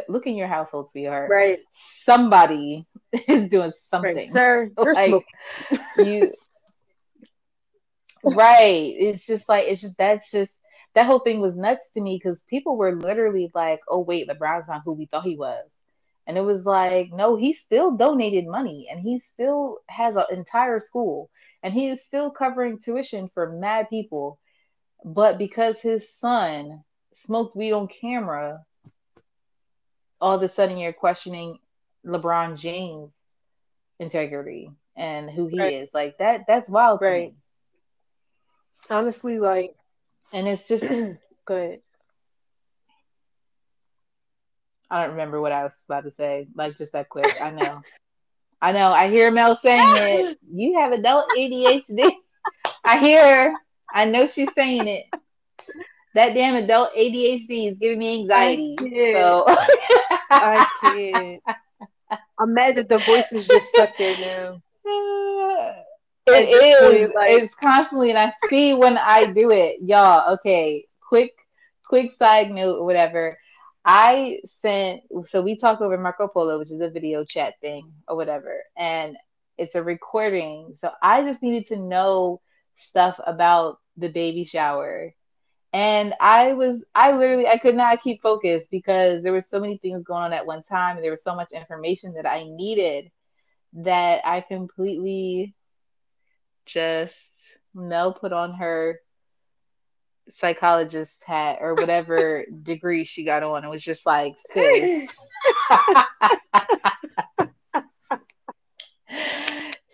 [0.10, 1.60] look in your household sweetheart Right.
[2.04, 2.86] somebody
[3.28, 4.32] is doing something.
[4.32, 4.32] Right.
[4.32, 5.36] Sir, you're Like, smoking.
[5.95, 6.34] you
[8.24, 8.93] right.
[8.98, 10.54] It's just like it's just that's just
[10.95, 14.67] that whole thing was nuts to me because people were literally like, "Oh wait, LeBron's
[14.67, 15.65] not who we thought he was,"
[16.28, 20.80] and it was like, no, he still donated money and he still has an entire
[20.80, 21.30] school
[21.63, 24.39] and he is still covering tuition for mad people,
[25.04, 26.84] but because his son
[27.15, 28.63] smoked weed on camera,
[30.22, 31.58] all of a sudden you're questioning
[32.06, 33.12] LeBron James'
[34.00, 35.74] integrity and who he Right.
[35.76, 35.90] is.
[35.94, 37.34] Like that that's wild Right.
[38.90, 39.76] Honestly, like,
[40.34, 40.84] And it's just
[41.46, 41.80] good.
[44.90, 46.48] I don't remember what I was about to say.
[46.56, 47.36] Like just that quick.
[47.40, 47.82] I know.
[48.62, 48.92] I know.
[48.92, 50.38] I hear Mel saying it.
[50.52, 52.12] You have adult ADHD.
[52.84, 53.56] I hear.
[53.94, 55.06] I know she's saying it.
[56.16, 58.76] That damn adult ADHD is giving me anxiety.
[58.80, 59.14] I.
[59.16, 59.46] So
[60.32, 61.44] I can't.
[62.39, 64.62] I'm mad that the voice is just stuck there now.
[66.28, 66.80] It is.
[66.80, 70.34] point, like- it's constantly, and I see when I do it, y'all.
[70.36, 71.32] Okay, quick,
[71.86, 73.38] quick side note or whatever.
[73.84, 75.02] I sent.
[75.26, 79.17] So we talk over Marco Polo, which is a video chat thing or whatever, and
[79.58, 80.78] it's a recording.
[80.82, 82.41] So I just needed to know
[82.78, 85.13] stuff about the baby shower.
[85.71, 89.77] And I was, I literally, I could not keep focused because there were so many
[89.77, 93.12] things going on at one time, and there was so much information that I needed
[93.73, 95.53] that I completely
[96.65, 97.13] just
[97.75, 98.99] Mel put on her
[100.38, 103.63] psychologist hat or whatever degree she got on.
[103.63, 105.10] It was just like, sis.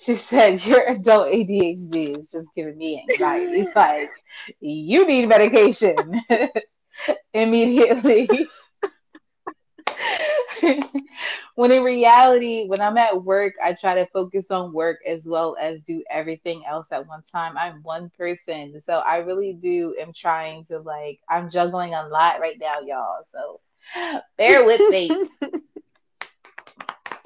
[0.06, 3.62] she said, Your adult ADHD is just giving me anxiety.
[3.62, 4.12] It's like,
[4.60, 6.22] you need medication
[7.34, 8.48] immediately.
[11.56, 15.56] when in reality, when I'm at work, I try to focus on work as well
[15.60, 17.58] as do everything else at one time.
[17.58, 18.82] I'm one person.
[18.86, 23.24] So I really do am trying to like I'm juggling a lot right now, y'all.
[23.34, 23.62] So
[24.38, 25.10] bear with me.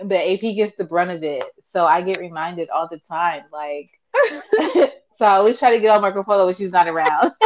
[0.04, 1.44] But AP gets the brunt of it.
[1.72, 3.44] So I get reminded all the time.
[3.52, 3.90] Like
[5.18, 7.32] so I always try to get on Marco Polo when she's not around.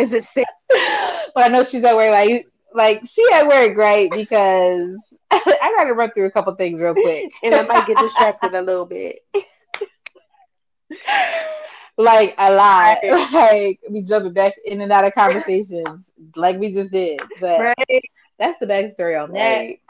[0.00, 0.46] Is it thick?
[1.34, 4.96] but I know she's at work like like she at work right because
[5.30, 7.32] I gotta run through a couple things real quick.
[7.42, 9.20] And I might get distracted a little bit.
[11.96, 12.98] like a lot.
[13.02, 13.32] Right.
[13.32, 16.04] Like we jumping back in and out of conversations
[16.36, 17.20] like we just did.
[17.40, 18.02] But Right.
[18.38, 19.56] that's the backstory on that.
[19.58, 19.80] Right.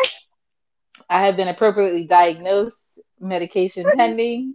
[1.08, 2.82] I have been appropriately diagnosed,
[3.20, 4.54] medication pending.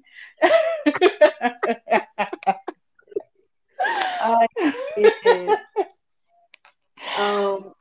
[7.16, 7.74] Um,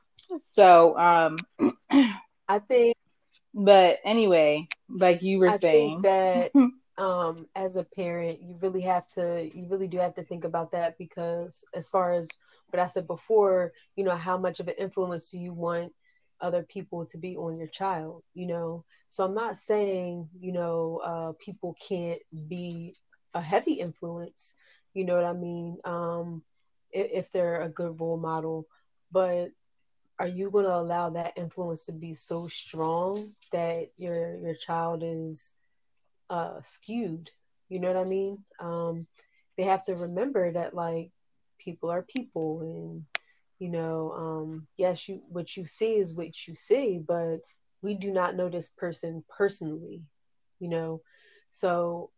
[0.56, 1.37] so um
[2.48, 2.96] I think
[3.54, 6.02] but anyway, like you were I saying.
[6.02, 6.52] think that
[6.98, 10.72] um as a parent you really have to you really do have to think about
[10.72, 12.28] that because as far as
[12.70, 15.92] what I said before, you know, how much of an influence do you want
[16.42, 18.85] other people to be on your child, you know?
[19.09, 22.96] So I'm not saying, you know, uh people can't be
[23.35, 24.55] a heavy influence,
[24.94, 25.78] you know what I mean?
[25.85, 26.42] Um
[26.92, 28.66] if, if they're a good role model,
[29.12, 29.50] but
[30.18, 35.02] are you going to allow that influence to be so strong that your your child
[35.05, 35.55] is
[36.31, 37.31] uh skewed
[37.68, 39.07] you know what i mean um
[39.57, 41.11] they have to remember that like
[41.59, 43.05] people are people and
[43.62, 47.38] you know um yes you what you see is what you see but
[47.83, 50.03] we do not know this person personally
[50.59, 51.01] you know
[51.53, 52.11] so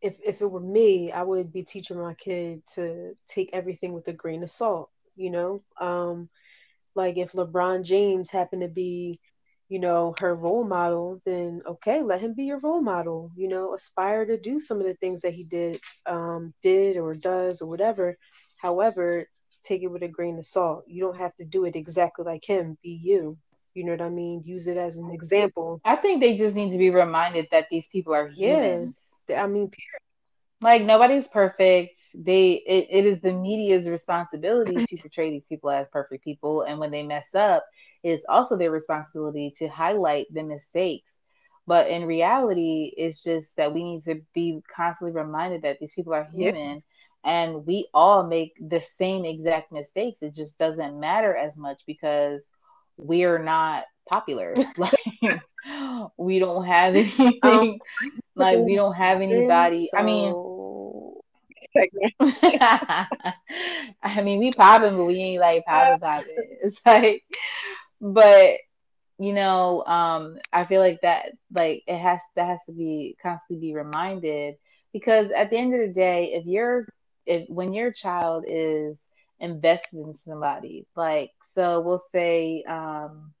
[0.00, 4.06] if if it were me i would be teaching my kid to take everything with
[4.08, 6.28] a grain of salt you know um
[6.94, 9.20] like if LeBron James happened to be,
[9.68, 13.30] you know, her role model, then okay, let him be your role model.
[13.36, 17.14] You know, aspire to do some of the things that he did, um, did or
[17.14, 18.16] does or whatever.
[18.56, 19.28] However,
[19.62, 20.84] take it with a grain of salt.
[20.86, 22.78] You don't have to do it exactly like him.
[22.82, 23.38] Be you.
[23.74, 24.42] You know what I mean?
[24.44, 25.82] Use it as an example.
[25.84, 28.86] I think they just need to be reminded that these people are Yeah.
[28.88, 28.96] humans.
[29.34, 29.72] I mean,
[30.60, 32.00] Like nobody's perfect.
[32.14, 36.78] They it, it is the media's responsibility to portray these people as perfect people, and
[36.78, 37.64] when they mess up,
[38.02, 41.10] it's also their responsibility to highlight the mistakes.
[41.66, 46.14] But in reality, it's just that we need to be constantly reminded that these people
[46.14, 46.52] are Yeah.
[47.24, 50.22] And we all make the same exact mistakes.
[50.22, 52.40] It just doesn't matter as much because
[52.96, 54.54] we're not popular.
[54.76, 55.40] like
[56.16, 57.80] we don't have anything.
[58.36, 59.90] like we don't have anybody.
[59.96, 60.32] I mean.
[60.32, 61.24] So-
[62.20, 63.06] I
[64.22, 66.58] mean, we popping, but we ain't like popping popping.
[66.62, 67.22] It's like,
[68.00, 68.56] but
[69.18, 73.68] you know, um, I feel like that, like it has that has to be constantly
[73.68, 74.56] be reminded
[74.92, 76.86] because at the end of the day, if you're,
[77.28, 78.98] if when your child is
[79.40, 83.34] invested in somebody, like so, we'll say, um,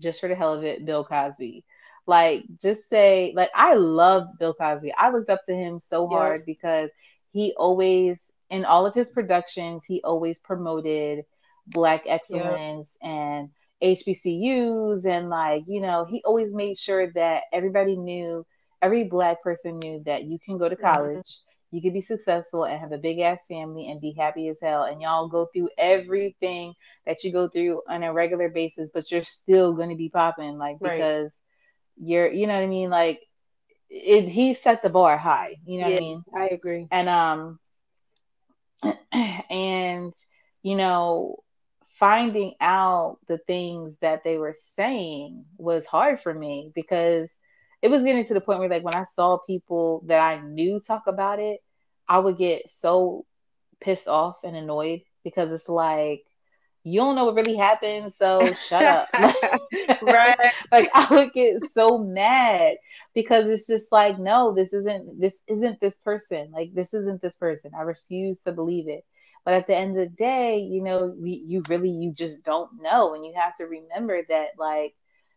[0.00, 1.64] just for the hell of it, Bill Cosby.
[2.06, 4.92] Like, just say, like, I love Bill Cosby.
[4.98, 6.08] I looked up to him so Yeah.
[6.08, 6.90] hard because
[7.32, 8.18] he always,
[8.50, 11.24] in all of his productions, he always promoted
[11.66, 13.50] Black excellence and
[13.82, 15.06] HBCUs.
[15.06, 18.44] And, like, you know, he always made sure that everybody knew,
[18.82, 20.76] every Black person knew that you can go to Mhm.
[20.76, 21.40] college,
[21.74, 24.84] you could be successful and have a big ass family and be happy as hell
[24.84, 26.74] and y'all go through everything
[27.06, 30.58] that you go through on a regular basis but you're still going to be popping
[30.58, 31.08] like Right.
[31.08, 31.30] because
[31.96, 33.20] you're you know what i mean like
[33.90, 36.90] it he set the bar high you know what i mean I agree.
[36.90, 37.58] and um
[39.50, 40.14] and
[40.62, 41.36] you know
[41.98, 47.30] finding out the things that they were saying was hard for me because
[47.82, 50.80] it was getting to the point where like when I saw people that I knew
[50.80, 51.60] talk about it,
[52.08, 53.24] I would get so
[53.80, 56.24] pissed off and annoyed because it's like
[56.84, 59.08] you don't know what really happened, so shut up.
[60.00, 60.36] right.
[60.72, 62.76] like I would get so mad
[63.14, 66.50] because it's just like no, this isn't this isn't this person.
[66.52, 67.72] Like this isn't this person.
[67.78, 69.04] I refuse to believe it.
[69.44, 72.70] But at the end of the day, you know, we, you really you just don't
[72.80, 74.94] know, and you have to remember that like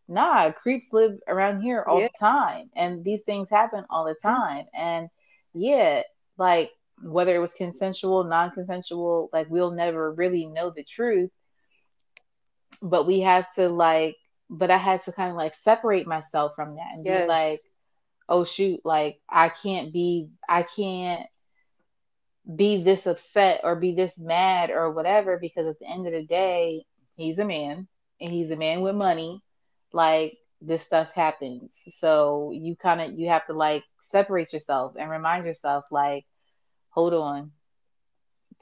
[0.07, 2.03] nah, creeps live around here all Yeah.
[2.03, 5.09] the time, and these things happen all the time, and
[5.53, 6.01] yeah,
[6.37, 6.71] like
[7.01, 11.31] whether it was consensual, non-consensual, like we'll never really know the truth.
[12.81, 14.15] But we have to like,
[14.49, 17.07] but I had to kind of like separate myself from that and Yes.
[17.07, 17.61] be like,
[18.29, 21.27] oh shoot, like I can't be, I can't
[22.55, 26.23] be this upset or be this mad or whatever because at the end of the
[26.25, 26.83] day,
[27.15, 27.87] he's a man
[28.21, 29.41] and he's a man with money.
[29.93, 31.69] Like this stuff happens.
[31.97, 36.25] So you kind of you have to like separate yourself and remind yourself like
[36.89, 37.51] hold on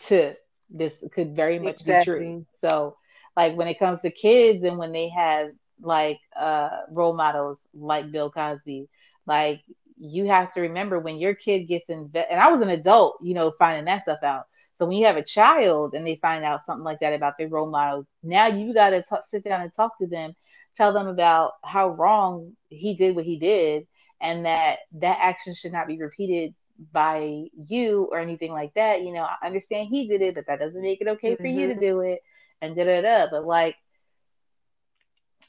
[0.07, 0.33] to
[0.69, 2.45] this could very much be true.
[2.61, 2.97] So
[3.35, 5.49] like when it comes to kids and when they have
[5.81, 8.87] like uh role models like Bill Cosby,
[9.25, 9.61] like
[9.97, 13.33] you have to remember when your kid gets in and I was an adult, you
[13.33, 14.45] know, finding that stuff out.
[14.77, 17.47] So when you have a child and they find out something like that about their
[17.47, 20.35] role models, now you got to sit down and talk to them,
[20.75, 23.87] tell them about how wrong he did what he did,
[24.21, 26.53] and that that action should not be repeated
[26.91, 29.01] by you or anything like that.
[29.01, 31.67] You know, I understand he did it, but that doesn't make it okay for you
[31.67, 31.79] to Mhm.
[31.79, 32.21] do it,
[32.61, 33.27] and da da da.
[33.31, 33.75] But like,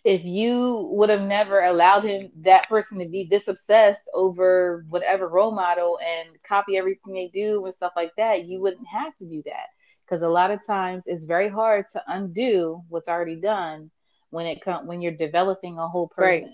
[0.04, 5.28] if you would have never allowed him, that person, to be this obsessed over whatever
[5.28, 9.24] role model and copy everything they do and stuff like that, you wouldn't have to
[9.26, 9.66] do that.
[10.04, 13.90] Because a lot of times it's very hard to undo what's already done
[14.30, 16.46] when it com- when you're developing a whole Right.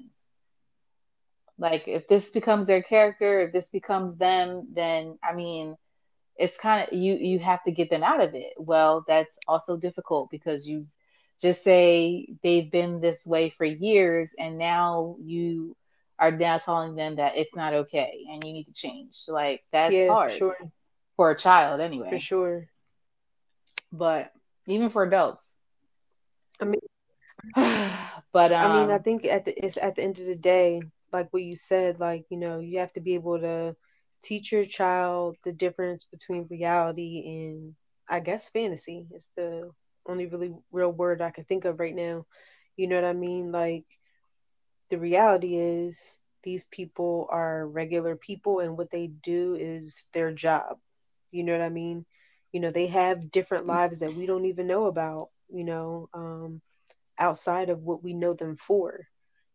[1.59, 5.77] Like if this becomes their character, if this becomes them, then I mean,
[6.37, 8.55] it's kind of you you have to get them out of it.
[8.57, 10.87] Well, that's also difficult because you
[11.41, 15.77] just say they've been this way for years and now you
[16.19, 19.19] are now telling them that it's not okay and you need to change.
[19.29, 20.57] Like that's yeah, hard for sure.
[21.17, 22.11] for a child anyway.
[22.11, 22.69] For sure.
[23.93, 24.33] But
[24.67, 25.43] even for adults.
[26.61, 26.81] I mean,
[28.33, 30.81] but um I mean, I think at the it's at the end of the day,
[31.13, 33.77] like what you said, like you know, you have to be able to
[34.23, 37.75] teach your child the difference between reality and
[38.09, 39.07] I guess fantasy.
[39.15, 39.71] is the
[40.07, 42.27] only really real word I can think of right now.
[42.77, 43.53] You know what I mean?
[43.53, 43.85] Like
[44.91, 50.79] the reality is these people are regular people and what they do is their job.
[51.31, 52.05] You know what I mean?
[52.53, 56.61] You know, they have different lives that we don't even know about, you know, um,
[57.19, 59.07] outside of what we know them for,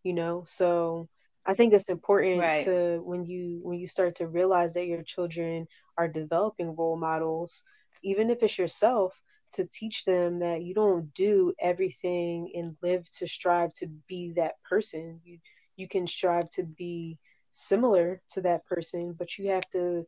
[0.03, 0.43] you know?
[0.45, 1.07] So
[1.47, 2.65] I think it's important Right.
[2.65, 5.67] to when you when you start to realize that your children
[5.97, 7.63] are developing role models,
[8.03, 9.19] even if it's yourself,
[9.53, 14.55] to teach them that you don't do everything and live to strive to be that
[14.69, 15.21] person.
[15.23, 15.39] You
[15.77, 17.19] you can strive to be
[17.53, 20.05] similar to that person, but you have to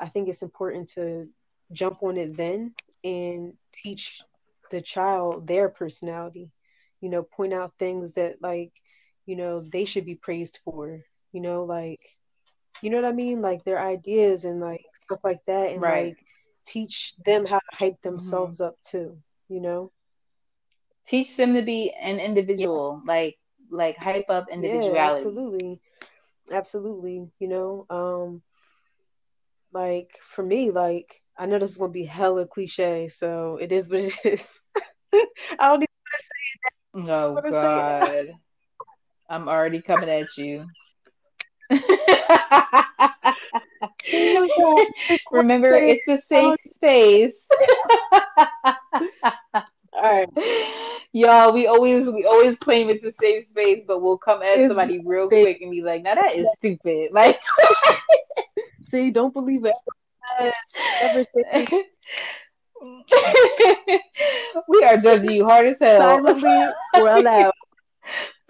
[0.00, 1.28] I think it's important to
[1.72, 2.74] jump on it then
[3.04, 4.22] and teach
[4.70, 6.50] the child their personality.
[7.00, 8.72] You know, point out things that like,
[9.26, 11.00] you know, they should be praised for,
[11.32, 12.00] you know, like
[12.82, 13.40] you know what I mean?
[13.42, 15.86] Like their ideas and like stuff like that and Right.
[15.86, 16.18] like
[16.66, 19.18] teach them how to hype themselves up too,
[19.48, 19.92] you know?
[21.06, 23.38] teach them to be an individual, like
[23.70, 25.10] like hype up Yeah, individuality.
[25.10, 25.80] absolutely.
[26.52, 27.30] Absolutely.
[27.38, 28.42] You know, um
[29.72, 33.90] like for me, like I know this is gonna be hella cliche, so it is
[33.90, 34.60] what it is.
[35.58, 35.88] I don't even
[36.94, 38.28] Oh wanna say God.
[39.30, 40.66] I'm already coming at you.
[45.30, 47.36] Remember, it's a safe space.
[49.92, 50.28] all right.
[51.12, 54.68] Y'all, we always we always claim it's a safe space, but we'll come at It's
[54.70, 55.44] somebody real safe.
[55.44, 57.38] quick and be like, "Now that is stupid." Like,
[58.90, 59.74] See, don't believe it.
[61.02, 61.68] Ever say
[64.68, 67.52] we are judging you hard as hell, silently or aloud.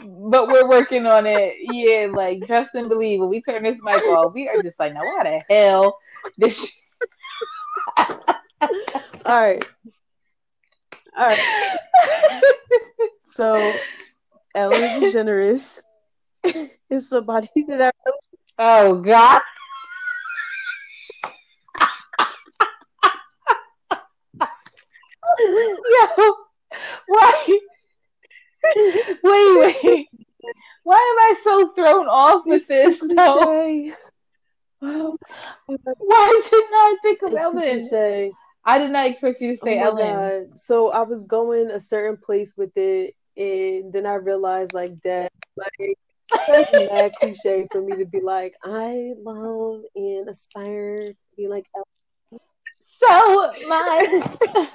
[0.02, 1.56] But we're working on it.
[1.60, 3.20] Yeah, like trust and believe.
[3.20, 5.98] When we turn this mic off, we are just like, "Now why the hell
[6.38, 6.70] this?"
[7.96, 8.08] All
[9.26, 9.64] right.
[11.16, 11.38] All right.
[13.32, 13.72] So,
[14.56, 15.78] Ellen DeGeneres
[16.90, 18.18] is somebody that I really
[18.58, 19.40] oh God.
[25.38, 26.34] Yo,
[27.06, 27.58] why?
[29.22, 30.08] Wait, wait.
[30.82, 33.00] Why am I so thrown off with this?
[34.82, 35.16] Oh,
[35.66, 38.26] Why didn't I think of Ellen?
[38.64, 40.48] I did not expect you to Oh say my Ellen.
[40.48, 40.58] God.
[40.58, 45.30] So I was going a certain place with it, and then I realized, like, that,
[45.56, 45.98] like,
[46.48, 51.66] that's mad cliche for me to be like, I love and aspire to be like
[51.74, 52.40] Ellen.
[52.98, 54.24] So my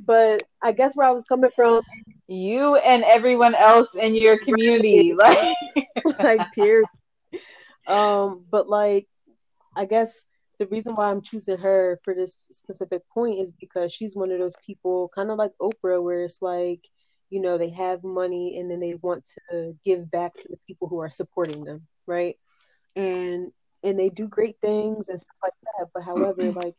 [0.00, 1.82] but I guess where I was coming from,
[2.32, 5.56] you and everyone else in your community, like
[6.18, 6.86] like period.
[7.88, 9.08] Um, but like
[9.74, 10.26] I guess
[10.60, 14.38] the reason why I'm choosing her for this specific point is because she's one of
[14.38, 16.80] those people, kind of like Oprah, where it's like,
[17.30, 20.86] you know, they have money and then they want to give back to the people
[20.86, 22.36] who are supporting them, right?
[22.94, 23.50] And
[23.82, 25.88] and they do great things and stuff like that.
[25.92, 26.76] But however, like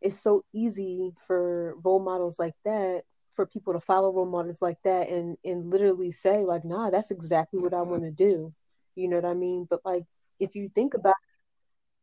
[0.00, 3.02] it's so easy for role models like that
[3.38, 7.12] for people to follow role models like that and and literally say like nah that's
[7.12, 8.52] exactly what i want to do.
[8.96, 9.64] You know what i mean?
[9.70, 10.02] But like
[10.40, 11.14] if you think about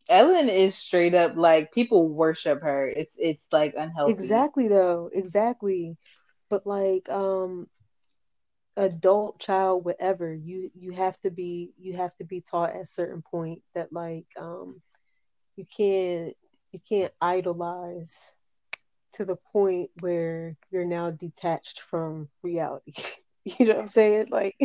[0.08, 2.88] Ellen is straight up like people worship her.
[2.88, 4.14] It's it's like unhealthy.
[4.14, 5.10] exactly though.
[5.14, 5.98] Exactly.
[6.50, 7.68] But like um
[8.78, 12.86] adult child whatever you you have to be you have to be taught at a
[12.86, 14.82] certain point that like um
[15.58, 16.34] you can't
[16.72, 18.34] you can't idolize
[19.16, 22.94] to the point where you're now detached from reality
[23.46, 24.58] you know what i'm saying like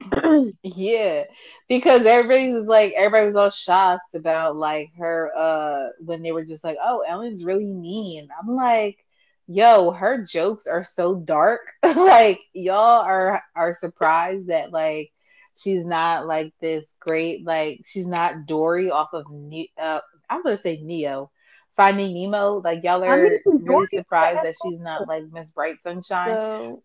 [0.62, 1.24] Yeah,
[1.68, 6.44] because everybody was like, everybody was all shocked about like her uh when they were
[6.44, 8.28] just like, oh, Ellen's really mean.
[8.40, 8.98] I'm like,
[9.46, 11.60] yo, her jokes are so dark.
[11.82, 15.12] Like y'all are are surprised that like
[15.56, 20.00] she's not like this great like she's not Dory off of ne- uh
[20.30, 21.30] I'm gonna say Neo.
[21.78, 26.26] Finding Nemo, like y'all I are really surprised that she's not like Miss Bright Sunshine.
[26.26, 26.82] so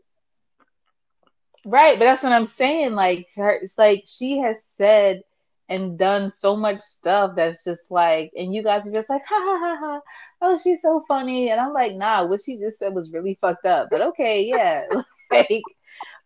[1.66, 2.94] Right, but that's what I'm saying.
[2.94, 5.24] Like her, it's like she has said
[5.70, 9.36] and done so much stuff that's just like, and you guys are just like, ha
[9.36, 10.02] ha ha ha.
[10.42, 13.66] Oh, she's so funny, and I'm like, nah, what she just said was really fucked
[13.66, 13.90] up.
[13.90, 14.86] But okay, yeah,
[15.32, 15.64] like,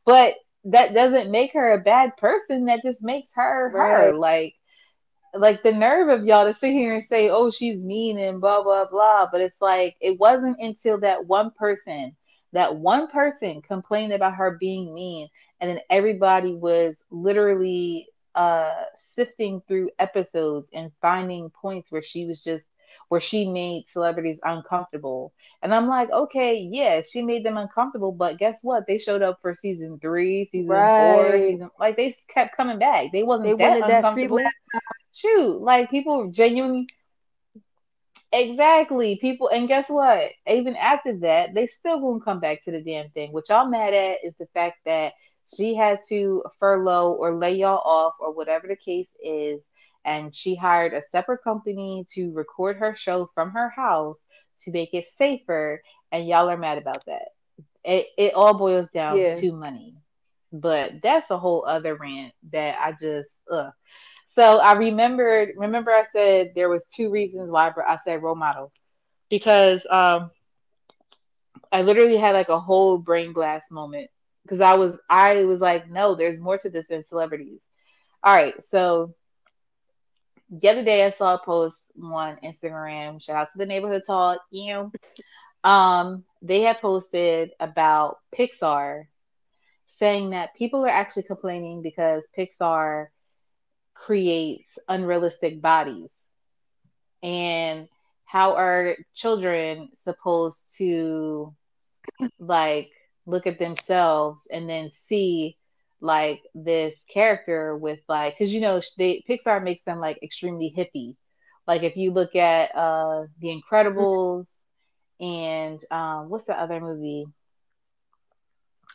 [0.05, 0.33] but
[0.65, 2.65] that doesn't make her a bad person.
[2.65, 4.11] That just makes her her.
[4.11, 4.15] Right.
[4.15, 4.55] Like,
[5.39, 8.63] like the nerve of y'all to sit here and say, oh, she's mean and blah
[8.63, 9.27] blah blah.
[9.31, 12.15] But it's like it wasn't until that one person,
[12.53, 15.29] that one person complained about her being mean,
[15.61, 18.83] and then everybody was literally uh
[19.15, 22.63] sifting through episodes and finding points where she was just
[23.09, 25.33] where she made celebrities uncomfortable.
[25.61, 28.85] And I'm like, okay, yeah, she made them uncomfortable, but guess what?
[28.87, 33.11] They showed up for season three, season four, season like they kept coming back.
[33.11, 34.39] They wasn't they that wanted that uncomfortable
[35.13, 36.87] shoot, like people genuinely
[38.31, 40.31] exactly people and guess what?
[40.47, 43.31] Even after that, they still won't come back to the damn thing.
[43.31, 45.13] What y'all mad at is the fact that
[45.55, 49.61] she had to furlough or lay y'all off or whatever the case is,
[50.07, 54.17] and she hired a separate company to record her show from her house
[54.65, 55.81] to make it safer,
[56.11, 57.29] and y'all are mad about that.
[57.85, 59.39] It it all boils down Yeah.
[59.39, 59.95] to money.
[60.53, 63.71] But that's a whole other rant that I just ugh.
[64.35, 65.49] So I remembered.
[65.57, 68.71] Remember, I said there was two reasons why I said role models
[69.29, 70.31] because um,
[71.71, 74.09] I literally had like a whole brain blast moment
[74.43, 77.59] because I was I was like, no, there's more to this than celebrities.
[78.23, 79.13] All right, so
[80.49, 83.21] the other day I saw a post on Instagram.
[83.21, 84.39] Shout out to the neighborhood talk.
[84.51, 84.91] You know,
[85.69, 89.05] um, they had posted about Pixar
[89.99, 93.07] saying that people are actually complaining because Pixar
[93.93, 96.09] creates unrealistic bodies.
[97.23, 97.87] And
[98.25, 101.55] how are children supposed to
[102.39, 102.89] like
[103.25, 105.57] look at themselves and then see
[106.01, 111.15] like this character with like because you know they Pixar makes them like extremely hippie.
[111.67, 114.47] Like if you look at uh The Incredibles
[115.19, 117.25] and um what's the other movie?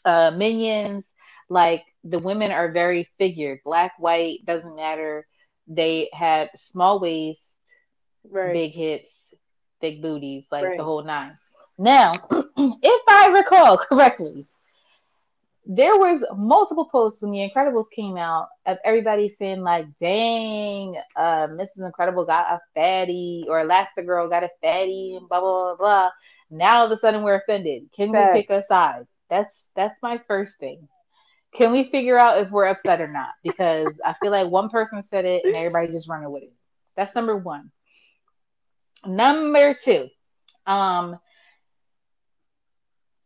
[0.04, 1.04] Uh Minions,
[1.48, 3.60] like the women are very figured.
[3.64, 5.26] Black, white, doesn't matter.
[5.66, 7.42] They have small waist,
[8.30, 9.34] right big hips,
[9.80, 10.76] big booties, like Right.
[10.76, 11.38] the whole nine.
[11.78, 12.12] Now,
[12.56, 14.46] if I recall correctly,
[15.64, 21.46] there was multiple posts when The Incredibles came out of everybody saying like, "Dang, uh,
[21.48, 21.86] Mrs.
[21.86, 26.10] Incredible got a fatty," or "Elastigirl got a fatty," and blah blah blah blah.
[26.50, 27.90] Now all of a sudden we're offended.
[27.94, 28.34] Can Facts.
[28.34, 29.06] we pick a side?
[29.30, 30.88] That's that's my first thing.
[31.54, 33.30] Can we figure out if we're upset or not?
[33.44, 36.52] Because I feel like one person said it and everybody just running with it.
[36.96, 37.70] That's number one.
[39.04, 40.08] Number two,
[40.66, 41.18] um,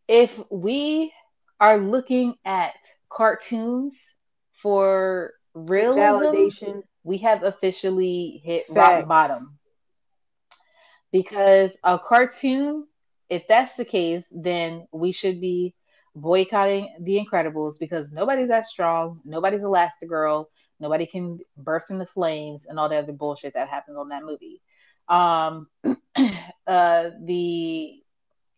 [0.09, 1.13] if we
[1.61, 2.75] are looking at
[3.09, 3.97] cartoons
[4.63, 6.83] for realism, Validation.
[7.03, 9.59] we have officially hit rock bottom.
[11.13, 12.87] Because a cartoon,
[13.31, 15.75] if that's the case, then we should be
[16.15, 20.47] boycotting The Incredibles because nobody's that strong, nobody's Elastigirl,
[20.81, 24.61] nobody can burst into flames and all the other bullshit that happens on that movie.
[25.09, 25.69] Um,
[26.67, 28.03] uh, the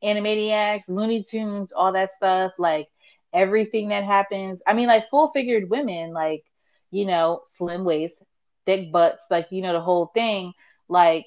[0.02, 2.88] Animaniacs, Looney Tunes, all that stuff, like
[3.32, 4.60] everything that happens.
[4.66, 6.44] I mean, like full figured women, like,
[6.90, 8.16] you know, slim waist,
[8.66, 10.52] thick butts, like, you know, the whole thing.
[10.88, 11.26] Like,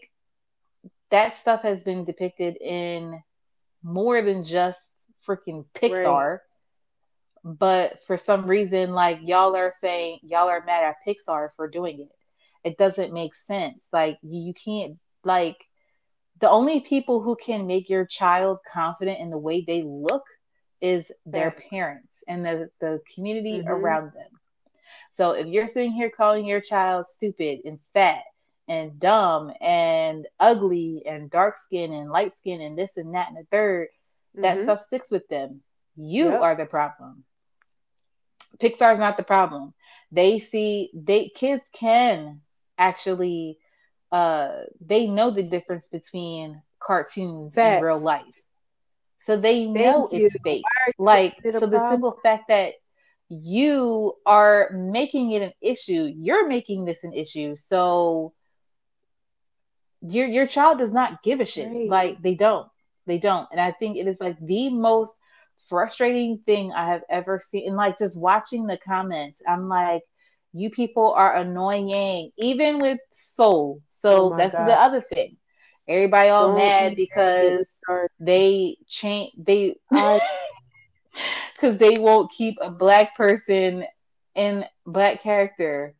[1.11, 3.21] that stuff has been depicted in
[3.83, 4.81] more than just
[5.27, 6.39] freaking Pixar.
[7.43, 12.01] But for some reason, like, y'all are saying, y'all are mad at Pixar for doing
[12.01, 12.11] it.
[12.63, 13.83] It doesn't make sense.
[13.91, 15.57] Like, you, you can't, like,
[16.41, 20.23] the only people who can make your child confident in the way they look
[20.81, 21.71] is their Facts.
[21.71, 23.67] parents and the, the community Mhm.
[23.67, 24.39] around them.
[25.13, 28.23] So if you're sitting here calling your child stupid and fat
[28.67, 33.37] and dumb and ugly and dark skin and light skin and this and that and
[33.37, 33.87] the third,
[34.41, 34.63] that Mhm.
[34.63, 35.61] stuff sticks with them.
[35.95, 36.41] You Yep.
[36.41, 37.25] are the problem.
[38.61, 39.73] Pixar's not the problem.
[40.11, 42.41] They see they kids can
[42.77, 43.59] actually
[44.11, 47.75] uh they know the difference between cartoons Facts.
[47.75, 48.25] and real life.
[49.25, 50.25] So they know you.
[50.25, 50.63] it's fake.
[50.63, 52.73] Why are you Like making it a so the simple fact that
[53.29, 57.55] you are making it an issue, you're making this an issue.
[57.55, 58.33] So
[60.01, 61.69] your your child does not give a shit.
[61.71, 61.89] Right.
[61.89, 62.67] Like they don't.
[63.05, 63.47] They don't.
[63.51, 65.13] And I think it is like the most
[65.69, 67.67] frustrating thing I have ever seen.
[67.67, 70.01] And like just watching the comments, I'm like,
[70.53, 72.31] you people are annoying.
[72.37, 73.81] Even with Soul.
[74.01, 74.67] So Oh that's God.
[74.67, 75.37] the other thing.
[75.87, 78.09] Everybody all Don't mad because get me started.
[78.19, 80.21] they change they because
[81.79, 83.85] they won't keep a black person
[84.35, 85.93] in black character.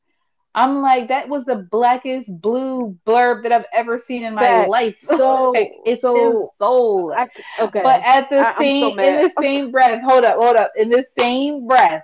[0.53, 4.69] I'm like, that was the blackest blue blurb that I've ever seen in my Facts.
[4.69, 4.95] life.
[5.01, 7.13] So- Like, it's so- soul.
[7.15, 7.27] I,
[7.59, 7.81] okay.
[7.83, 10.71] But at the I- I'm so same in the same breath, hold up, hold up.
[10.75, 12.03] In the same breath,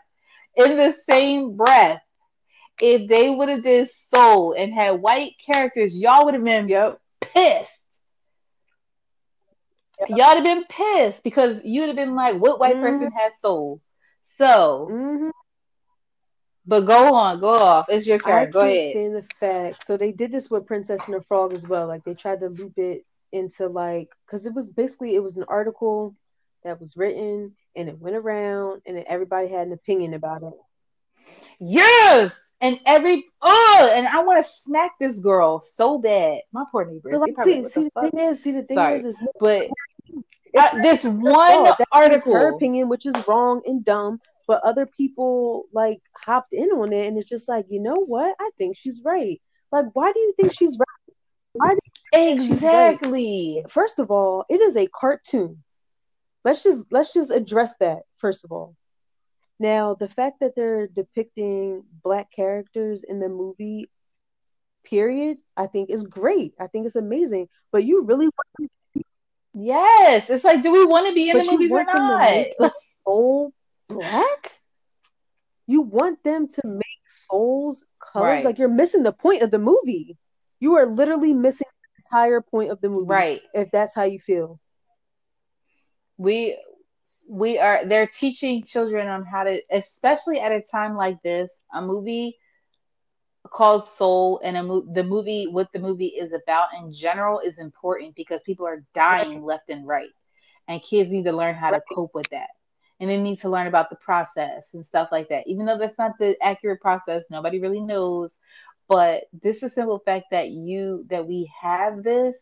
[0.55, 2.01] in the same breath,
[2.81, 6.99] if they would have did soul and had white characters, y'all would have been yep.
[7.21, 7.71] pissed.
[10.07, 12.81] Y'all would have been pissed because you'd have been like, what white Mhm.
[12.81, 13.81] person has soul?
[14.37, 15.29] So, hmm
[16.67, 17.85] but go on, go off.
[17.89, 18.45] It's your I.
[18.45, 18.91] Go ahead.
[18.91, 19.85] stand the fact.
[19.85, 21.87] So they did this with Princess and the Frog as well.
[21.87, 25.45] Like they tried to loop it into like because it was basically it was an
[25.47, 26.13] article
[26.63, 30.53] that was written and it went around and everybody had an opinion about it.
[31.59, 32.33] Yes.
[32.59, 36.39] And every oh, and I want to smack this girl so bad.
[36.51, 37.11] My poor neighbors.
[37.11, 38.95] They like, see, see the thing is, see the thing Sorry.
[38.95, 39.67] is, is But
[40.81, 41.73] this one.
[41.91, 42.33] Article.
[42.33, 44.19] her opinion, which is wrong and dumb.
[44.47, 48.35] But other people like hopped in on it, and it's just like, you know what?
[48.39, 49.39] I think she's right.
[49.71, 51.15] Like, why do you think she's right?
[51.53, 51.79] Why do
[52.39, 52.93] she's right.
[52.93, 53.63] Exactly.
[53.67, 55.63] first of all, it is a cartoon.
[56.43, 58.75] Let's just let's just address that first of all.
[59.59, 63.89] Now, the fact that they're depicting black characters in the movie,
[64.83, 66.53] period, I think is great.
[66.59, 67.49] I think it's amazing.
[67.71, 69.03] But you really want, to-
[69.53, 70.25] Yes.
[70.29, 72.01] It's like, do we want to be in but the movies or want them to
[72.01, 72.27] not?
[72.31, 73.53] it
[73.89, 74.51] black?
[75.65, 78.25] You want them to make souls colors?
[78.27, 78.45] Right.
[78.45, 80.17] Like you're missing the point of the movie.
[80.59, 83.07] You are literally missing the entire point of the movie.
[83.09, 83.41] Right.
[83.53, 84.59] If that's how you feel.
[86.17, 86.57] we
[87.27, 91.81] we are they're teaching children on how to especially at a time like this a
[91.81, 92.37] movie
[93.51, 97.57] called soul and a mo- the movie what the movie is about in general is
[97.57, 100.09] important because people are dying left and right.
[100.67, 102.49] And kids need to learn how to cope with that.
[102.99, 105.47] And they need to learn about the process and stuff like that.
[105.47, 108.35] Even though that's not the accurate process nobody really knows.
[108.87, 112.35] But this is simple fact that you that we have this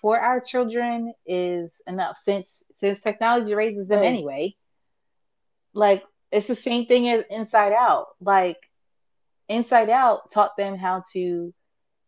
[0.00, 2.18] for our children is enough.
[2.24, 4.04] Since since technology raises them Right.
[4.04, 4.54] anyway
[5.74, 6.02] like
[6.32, 8.58] it's the same thing as inside out like
[9.48, 11.52] inside out taught them how to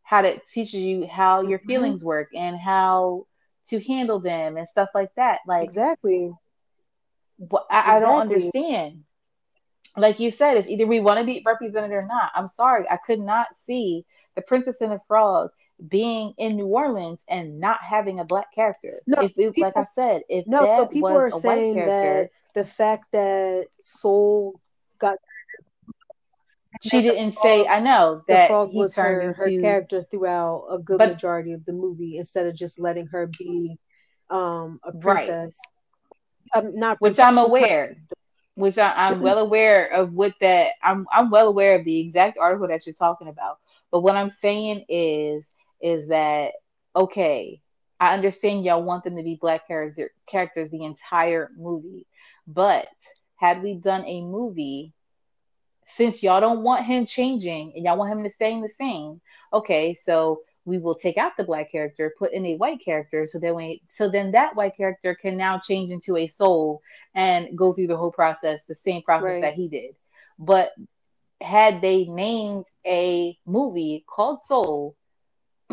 [0.03, 1.67] how to teach you how your Mhm.
[1.67, 3.27] feelings work and how
[3.69, 6.33] to handle them and stuff like that like Exactly.
[7.71, 8.21] I, I don't Exactly.
[8.21, 9.05] understand
[9.97, 12.31] like you said, it's either we want to be represented or not.
[12.35, 14.05] I'm sorry, I could not see
[14.37, 15.51] the Princess and the Frog
[15.89, 19.01] being in New Orleans and not having a black character.
[19.07, 22.65] No, if people- like I said, if No, so people was are saying that the
[22.65, 24.61] fact that Soul
[24.99, 25.19] got
[26.83, 27.67] she didn't say.
[27.67, 29.61] I know the that frog he was turned her, her into.
[29.61, 33.79] character throughout a good But- majority of the movie instead of just letting her be
[34.31, 35.27] um a Right.
[35.27, 35.61] princess.
[36.55, 37.97] Um, not which I'm aware,
[38.57, 42.37] which I, I'm well aware of what that I'm I'm well aware of the exact
[42.39, 43.59] article that you're talking about.
[43.91, 45.45] But what I'm saying is
[45.83, 46.53] is that
[46.95, 47.61] okay,
[48.01, 52.07] I understand y'all want them to be black character characters the entire movie,
[52.47, 52.89] but
[53.37, 54.93] had we done a movie
[55.97, 59.21] since y'all don't want him changing and y'all want him to staying the same,
[59.53, 63.39] okay, so we will take out the black character, put in a white character, so
[63.39, 66.81] then we so then that white character can now change into a soul
[67.15, 69.41] and go through the whole process, the same process Right.
[69.41, 69.95] that he did.
[70.39, 70.73] But
[71.41, 74.97] had they named a movie called Soul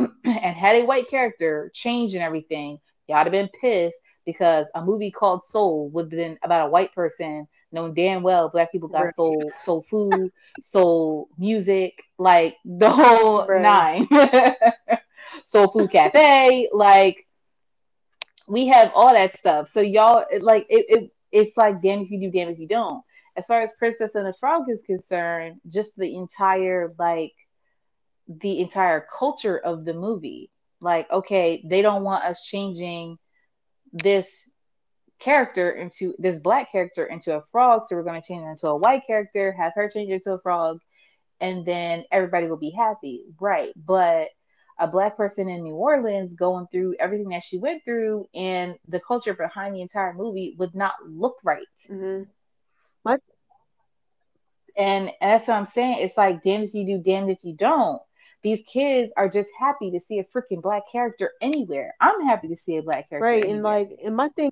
[0.26, 4.84] and had a white character change and everything, y'all would have been pissed because a
[4.84, 8.89] movie called Soul would have been about a white person knowing damn well black people
[8.89, 9.16] got Right.
[9.16, 10.32] soul soul food,
[10.62, 13.56] soul music, like the whole Right.
[13.56, 14.08] nine.
[15.45, 17.26] soul food cafe, like
[18.47, 19.72] we have all that stuff.
[19.74, 23.04] So y'all like it, it it's like damn if you do, damn if you don't.
[23.38, 27.34] As far as Princess and the Frog is concerned, just the entire like
[28.30, 30.52] the entire culture of the movie.
[30.80, 33.18] Like, okay, they don't want us changing
[33.92, 34.28] this
[35.20, 38.68] character into this black character into a frog, so we're going to change it into
[38.68, 40.80] a white character, have her change it into a frog,
[41.42, 43.74] and then everybody will be happy, right?
[43.76, 44.30] But
[44.80, 49.02] a black person in New Orleans going through everything that she went through and the
[49.02, 51.68] culture behind the entire movie would not look right.
[51.90, 52.28] Mhm.
[54.78, 55.98] And that's what I'm saying.
[56.00, 58.02] It's like damn if you do, damn if you don't.
[58.44, 61.94] These kids are just happy to see a freaking black character anywhere.
[62.00, 63.26] I'm happy to see a black character.
[63.26, 64.52] Right, and like, and my thing,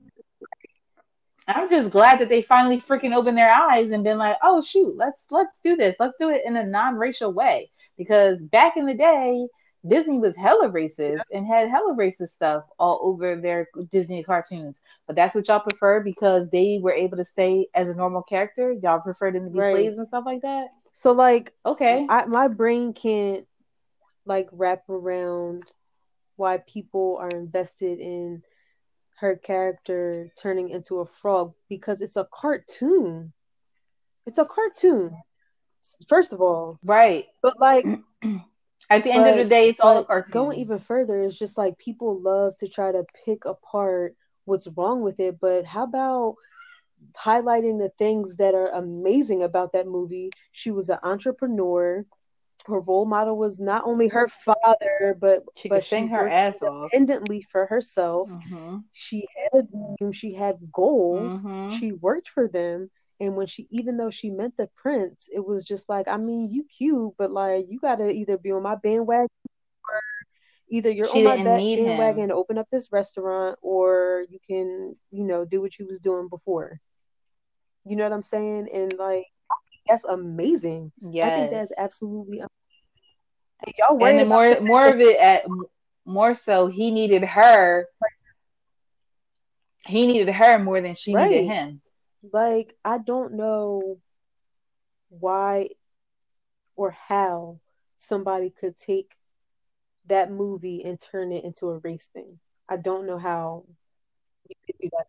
[1.48, 4.96] I'm just glad that they finally freaking opened their eyes and been like, oh shoot,
[4.98, 5.96] let's let's do this.
[6.00, 7.72] Let's do it in a non-racial way.
[7.98, 9.48] Because back in the day,
[9.88, 14.76] Disney was hella racist and had hella racist stuff all over their Disney cartoons.
[15.08, 18.74] But that's what y'all prefer because they were able to stay as a normal character.
[18.74, 19.72] Y'all prefer them to be Right.
[19.74, 20.68] slaves and stuff like that.
[20.92, 22.06] so like, Okay.
[22.10, 23.48] I my brain can't
[24.28, 25.64] like wrap around
[26.36, 28.44] why people are invested in
[29.20, 33.34] her character turning into a frog because it's a cartoon.
[34.28, 35.18] It's a cartoon.
[36.08, 37.26] First of all, Right.
[37.42, 37.86] but like
[38.90, 40.32] At the end of the day, it's all a cartoon.
[40.32, 44.16] going even further, it's just like people love to try to pick apart
[44.46, 45.40] what's wrong with it.
[45.42, 46.36] But how about
[47.18, 50.32] highlighting the things that are amazing about that movie?
[50.52, 52.06] She was an entrepreneur.
[52.68, 56.28] Her role model was not only her father, but she but could sing she her
[56.28, 56.91] ass off.
[56.93, 58.30] independently for herself.
[58.30, 58.84] Mhm.
[58.91, 60.11] She had a dream.
[60.11, 61.43] She had goals.
[61.43, 61.72] Mhm.
[61.72, 62.91] She worked for them.
[63.20, 66.51] And when she, even though she met the prince, it was just like, I mean,
[66.51, 69.28] you cute, but like, you gotta either be on my bandwagon,
[69.89, 70.01] or
[70.70, 71.86] either you're She on my didn't him.
[71.97, 75.99] bandwagon to open up this restaurant, or you can, you know, do what you was
[75.99, 76.80] doing before.
[77.86, 78.70] You know what I'm saying?
[78.74, 79.26] And like,
[79.88, 80.91] that's amazing.
[81.01, 82.41] Yeah, I think that's absolutely.
[83.66, 85.45] And y'all worried and the more more of it at
[86.05, 87.88] more so he needed her.
[89.86, 91.82] He needed her more than she needed him.
[92.32, 93.99] Like I don't know
[95.10, 95.70] why
[96.76, 97.60] or how
[97.97, 99.12] somebody could take
[100.08, 102.39] that movie and turn it into a race thing.
[102.70, 103.66] I don't know how
[104.47, 105.08] you could do that.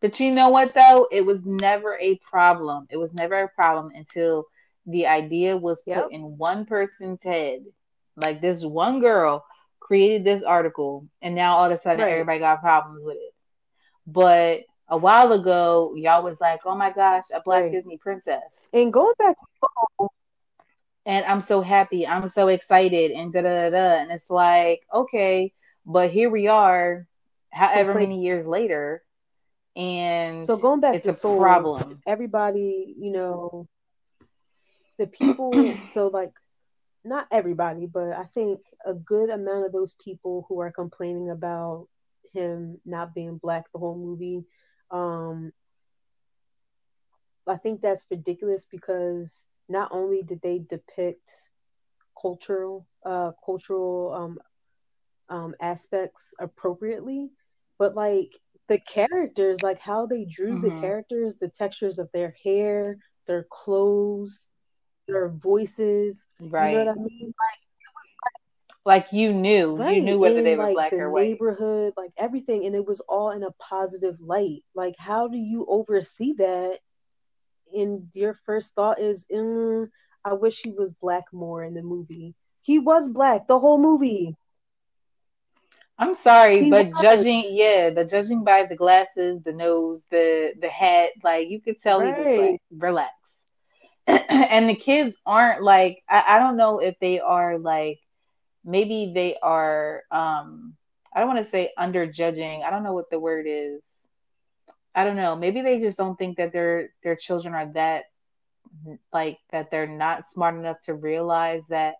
[0.00, 1.08] but you know what though?
[1.10, 2.86] It was never a problem.
[2.90, 4.46] It was never a problem until
[4.86, 6.04] the idea was Yep.
[6.04, 7.60] put in one person's head
[8.16, 9.44] like this one girl
[9.80, 12.10] created this article and now all of a sudden Right.
[12.10, 13.34] everybody got problems with it
[14.06, 17.72] but a while ago y'all was like oh my gosh a black Right.
[17.72, 19.36] disney princess And going back,
[21.06, 23.94] and I'm so happy, I'm so excited, and da da da da.
[24.02, 25.52] And it's like, okay,
[25.86, 27.06] but here we are,
[27.52, 29.02] however Complete- many years later,
[29.76, 32.02] and so going back it's to a Soul, problem.
[32.06, 33.66] everybody, you know,
[35.02, 35.80] the people.
[35.84, 36.32] so like,
[37.04, 41.88] not everybody, but I think a good amount of those people who are complaining about
[42.34, 44.44] him not being black the whole movie.
[44.90, 45.52] Um,
[47.48, 51.30] I think that's ridiculous because not only did they depict
[52.20, 54.38] cultural uh cultural um
[55.36, 57.30] um aspects appropriately,
[57.78, 58.30] but like
[58.68, 60.80] the characters, like how they drew the Mhm.
[60.80, 64.48] characters, the textures of their hair, their clothes,
[65.06, 66.22] their voices.
[66.40, 66.72] Right.
[66.72, 67.34] You know what I mean?
[68.84, 69.96] Like you knew, Right.
[69.96, 71.24] you knew whether in they were like black the or white.
[71.26, 74.64] neighborhood, like everything, and it was all in a positive light.
[74.74, 76.78] Like, how do you oversee that?
[77.74, 79.90] And your first thought is, mm,
[80.24, 82.34] I wish he was black more in the movie.
[82.62, 84.36] He was black the whole movie.
[85.98, 86.94] I'm sorry, He but was.
[86.94, 91.80] judging, yeah, the judging by the glasses, the nose, the the hat, like you could
[91.80, 92.60] tell he was black.
[92.70, 93.12] Relax.
[94.06, 98.00] and the kids aren't like I, I don't know if they are like
[98.64, 100.74] maybe they are um
[101.14, 102.62] I don't want to say under judging.
[102.62, 103.82] I don't know what the word is.
[104.94, 105.36] I don't know.
[105.36, 108.04] Maybe they just don't think that their their children are that
[109.12, 111.94] like that they're not smart enough to realize that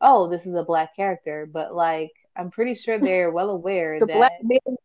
[0.00, 4.06] oh, this is a black character, but like I'm pretty sure they're well aware The
[4.06, 4.76] that black man,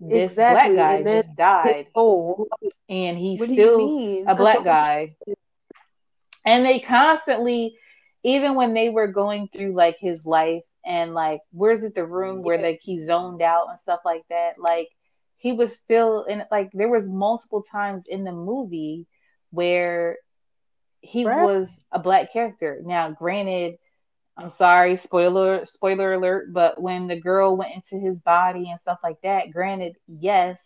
[0.00, 2.46] this exactly, black guy just died oh,
[2.88, 5.16] and he's still a black guy.
[6.44, 7.76] And they constantly,
[8.24, 12.42] even when they were going through like his life and like, where's it the room
[12.42, 14.88] where like he zoned out and stuff like that, like
[15.36, 19.06] he was still in like there was multiple times in the movie
[19.50, 20.18] where
[21.00, 21.26] he Right.
[21.26, 22.80] was a black character.
[22.84, 23.76] Now, granted,
[24.36, 28.98] I'm sorry, spoiler spoiler alert, but when the girl went into his body and stuff
[29.02, 30.58] like that, granted, yes,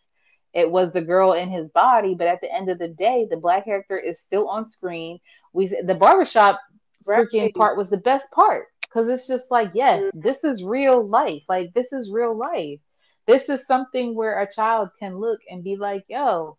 [0.53, 3.37] it was the girl in his body, but at the end of the day, the
[3.37, 5.19] black character is still on screen.
[5.53, 6.61] We the barbershop
[7.07, 10.21] freaking part was the best part because it's just like, yes, mm-hmm.
[10.21, 11.43] this is real life.
[11.49, 12.81] Like this is real life.
[13.27, 16.57] This is something where a child can look and be like, yo,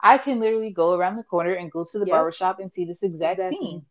[0.00, 2.12] I can literally go around the corner and go to the Yep.
[2.12, 3.58] barbershop and see this exact Exactly.
[3.58, 3.86] scene.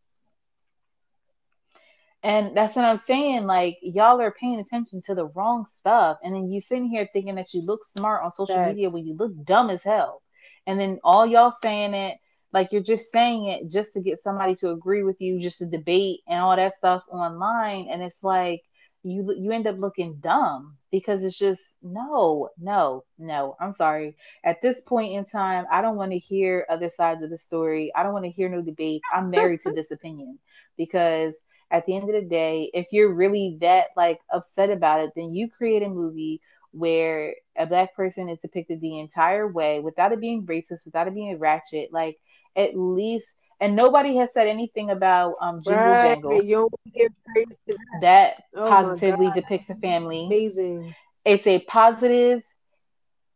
[2.23, 3.45] And that's what I'm saying.
[3.45, 6.17] Like, y'all are paying attention to the wrong stuff.
[6.23, 9.15] And then you sitting here thinking that you look smart on social media when you
[9.15, 10.21] look dumb as hell.
[10.65, 12.17] And then all y'all saying it,
[12.51, 15.65] like you're just saying it just to get somebody to agree with you, just to
[15.65, 17.87] debate and all that stuff online.
[17.89, 18.63] And it's like
[19.03, 23.55] you you end up looking dumb because it's just no, no, no.
[23.59, 24.15] I'm sorry.
[24.43, 27.91] At this point in time, I don't want to hear other sides of the story.
[27.95, 29.03] I don't want to hear no debate.
[29.13, 30.39] I'm married to this opinion
[30.77, 31.33] because
[31.71, 35.33] at the end of the day, if you're really that like upset about it, then
[35.33, 36.41] you create a movie
[36.71, 41.13] where a black person is depicted the entire way without it being racist, without it
[41.15, 41.89] being a ratchet.
[41.91, 42.17] Like
[42.55, 43.27] at least,
[43.59, 46.17] and nobody has said anything about um Jingle Right.
[46.21, 46.43] Jangle.
[46.43, 48.01] You give praise to that.
[48.01, 50.35] That Oh positively depicts a family.
[50.35, 50.95] Amazing.
[51.25, 52.43] It's a positive.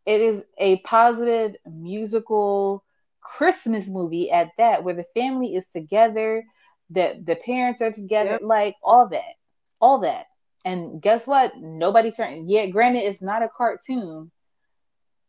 [0.05, 2.83] It is a positive musical
[3.21, 6.43] Christmas movie at that, where the family is together,
[6.91, 8.41] the the parents are together, Yep.
[8.41, 9.35] like all that,
[9.79, 10.27] all that.
[10.65, 11.57] And guess what?
[11.57, 12.49] Nobody turned.
[12.49, 14.31] Yeah, granted, it's not a cartoon,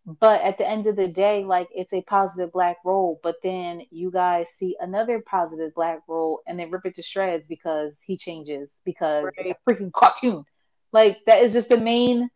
[0.04, 3.20] but at the end of the day, like it's a positive black role.
[3.22, 7.44] But then you guys see another positive black role, and then rip it to shreds
[7.48, 9.56] because he changes because it's Right.
[9.66, 10.44] a freaking cartoon.
[10.92, 12.28] Like that is just the main.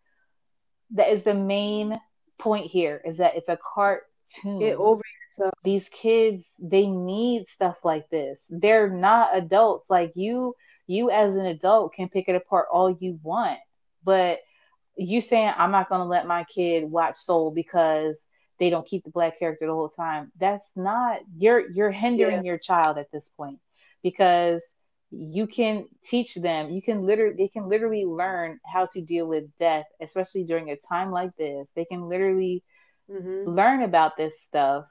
[0.93, 1.99] That is the main
[2.39, 3.03] point here.
[3.05, 4.03] Is that it's a cartoon
[4.61, 5.03] Get over
[5.39, 5.55] yourself.
[5.63, 8.39] these kids they need stuff like this.
[8.49, 9.87] They're not adults.
[9.91, 10.55] Like you
[10.87, 13.59] you as an adult can pick it apart all you want.
[14.05, 14.41] But
[14.97, 18.15] you saying i'm not going to let my kid watch soul because
[18.59, 22.59] they don't keep the black character the whole time that's not you're you're hindering your
[22.59, 23.59] child at this point.
[24.03, 24.61] Because
[25.11, 29.45] you can teach them you can literally they can literally learn how to deal with
[29.59, 31.67] death especially during a time like this.
[31.77, 32.63] They can literally
[33.09, 34.85] hmm learn about this stuff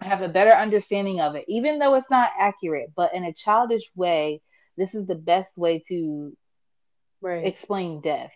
[0.00, 3.90] have a better understanding of it even though it's not accurate but in a childish
[3.94, 4.40] way
[4.76, 6.32] this is the best way to
[7.20, 7.56] Right.
[7.56, 8.32] explain death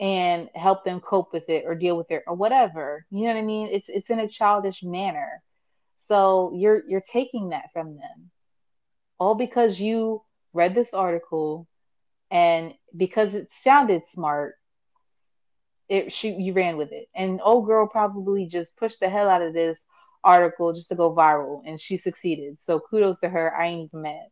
[0.00, 3.04] and help them cope with it or deal with it or whatever.
[3.10, 3.68] You know what i mean?
[3.72, 5.42] It's it's in a childish manner.
[6.08, 8.30] So you're you're taking that from them.
[9.18, 10.22] All because you
[10.52, 11.66] read this article
[12.30, 14.54] and because it sounded smart
[15.88, 17.08] it she you ran with it.
[17.14, 19.78] And old girl probably just pushed the hell out of this
[20.24, 24.02] article just to go viral and she succeeded so kudos to her i ain't even
[24.02, 24.26] mad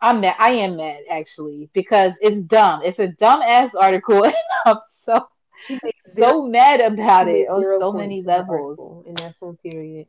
[0.00, 4.34] i'm mad i am mad actually because it's dumb it's a dumb ass article and
[4.66, 5.26] i'm so
[5.66, 9.56] She made zero, so mad about it on so many levels article, and that's on
[9.56, 10.06] period.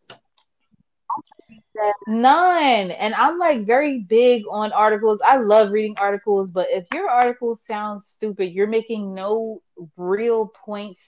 [2.07, 2.91] None.
[2.91, 5.19] And I'm like very big on articles.
[5.23, 9.61] I love reading articles, but if your article sounds stupid, you're making no
[9.95, 11.01] real points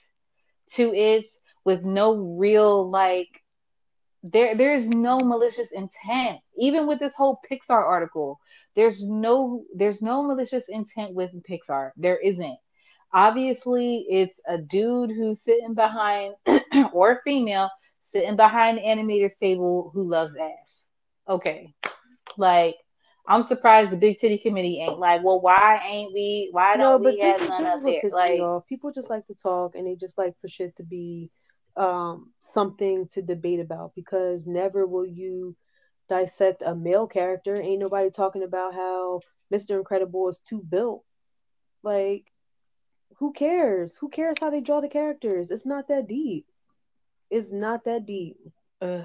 [0.72, 1.26] to it
[1.64, 3.41] with no real like
[4.22, 6.40] there there's no malicious intent.
[6.56, 8.38] Even with this whole Pixar article,
[8.76, 11.90] there's no there's no malicious intent with Pixar.
[11.96, 12.58] There isn't.
[13.12, 16.34] Obviously, it's a dude who's sitting behind
[16.92, 17.70] or a female
[18.12, 20.84] sitting behind the animator's table who loves ass.
[21.28, 21.74] Okay.
[22.38, 22.76] Like,
[23.26, 26.48] I'm surprised the big titty committee ain't like, well, why ain't we?
[26.52, 28.10] Why No, don't but we this have is none this is up what there?
[28.12, 28.40] Like.
[28.68, 31.30] People just like to talk and they just like for shit to be
[31.76, 35.56] um something to debate about because never will you
[36.08, 37.60] dissect a male character.
[37.60, 39.20] Ain't nobody talking about how
[39.52, 39.78] Mr.
[39.78, 41.04] Incredible is too built.
[41.82, 42.30] Like,
[43.18, 43.96] who cares?
[43.96, 45.50] Who cares how they draw the characters?
[45.50, 46.46] It's not that deep.
[47.30, 48.36] It's not that deep.
[48.80, 49.04] ugh.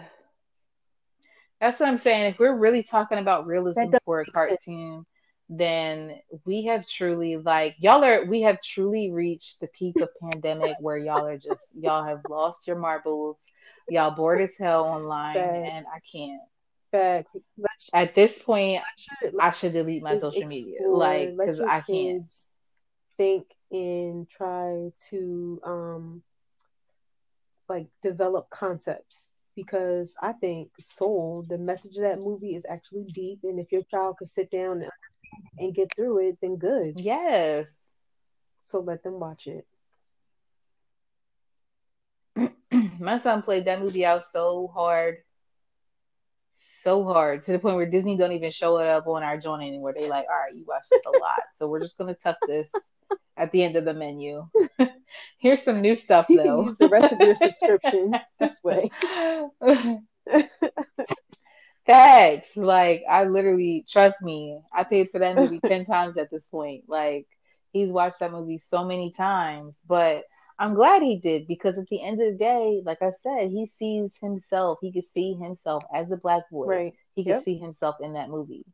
[1.61, 2.32] that's what I'm saying.
[2.32, 4.57] If we're really talking about realism for a cartoon,
[4.97, 5.05] sense.
[5.50, 10.76] Then we have truly like y'all are we have truly reached the peak of pandemic
[10.82, 13.38] where y'all are just y'all have lost your marbles.
[13.89, 16.41] Y'all bored as hell online, and I can't.
[16.91, 17.36] Facts.
[17.93, 18.82] At this point,
[19.39, 22.30] I should delete my social media, like, because I can't.
[23.18, 26.22] think and try to um
[27.68, 33.39] like develop concepts because I think Soul, the message of that movie is actually deep,
[33.43, 34.91] and if your child could sit down and,
[35.57, 36.99] and get through it, then good.
[36.99, 37.65] Yes.
[38.63, 39.65] So let them watch it.
[42.99, 45.17] My son played that movie out so hard,
[46.83, 49.61] so hard, to the point where Disney don't even show it up on our joint
[49.63, 49.93] anymore.
[49.93, 52.69] They like, all right, you watch this a lot, so we're just gonna tuck this
[53.38, 54.47] at the end of the menu.
[55.39, 56.65] Here's some new stuff You can though.
[56.65, 58.89] use the rest of your subscription this way.
[61.88, 62.47] Thanks.
[62.55, 64.61] Like I literally trust me.
[64.73, 66.85] I paid for that movie ten times at this point.
[66.88, 67.27] Like
[67.73, 70.25] he's watched that movie so many times, but
[70.59, 73.67] I'm glad he did because at the end of the day, like I said, he
[73.79, 74.79] sees himself.
[74.81, 76.81] He could see himself as a black boy.
[76.81, 76.93] Right.
[77.15, 77.43] He could Yep.
[77.43, 78.65] see himself in that movie.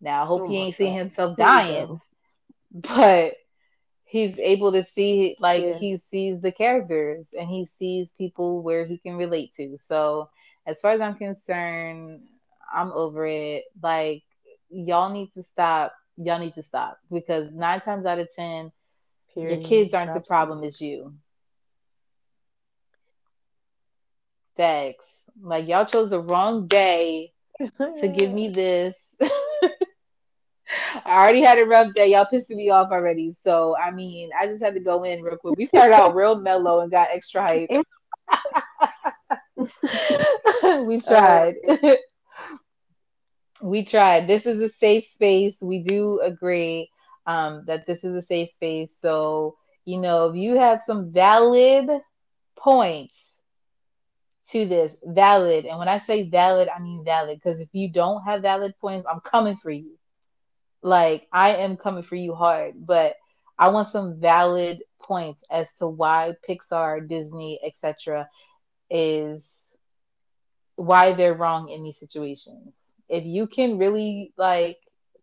[0.00, 2.00] Now I hope Oh he ain't seeing himself dying,
[2.72, 3.34] but
[4.04, 5.78] he's able to see like Yeah.
[5.78, 9.76] he sees the characters and he sees people where he can relate to.
[9.88, 10.28] So
[10.66, 12.22] as far as I'm concerned,
[12.74, 13.64] I'm over it.
[13.82, 14.22] Like
[14.68, 15.94] y'all need to stop.
[16.16, 18.72] Y'all need to stop because nine times out of ten,
[19.34, 20.64] your kids aren't the problem.
[20.64, 21.14] It's you.
[24.56, 25.04] Thanks.
[25.40, 27.32] Like y'all chose the wrong day
[27.78, 28.94] to give me this.
[31.04, 32.10] I already had a rough day.
[32.10, 33.36] Y'all pissing me off already.
[33.44, 35.56] So I mean, I just had to go in real quick.
[35.56, 37.70] We started out real mellow and got extra hype.
[40.86, 41.56] we tried.
[43.62, 44.28] we tried.
[44.28, 45.54] This is a safe space.
[45.60, 46.90] We do agree
[47.26, 48.90] um, that this is a safe space.
[49.00, 51.88] So you know, if you have some valid
[52.56, 53.14] points
[54.50, 57.40] to this, valid, and when I say valid, I mean valid.
[57.42, 59.96] Because if you don't have valid points, I'm coming for you.
[60.82, 63.16] Like I am coming for you hard, but
[63.58, 68.28] I want some valid points as to why Pixar, Disney, etc.
[68.90, 69.42] is
[70.76, 72.74] why they're wrong in these situations.
[73.08, 74.78] If you can really like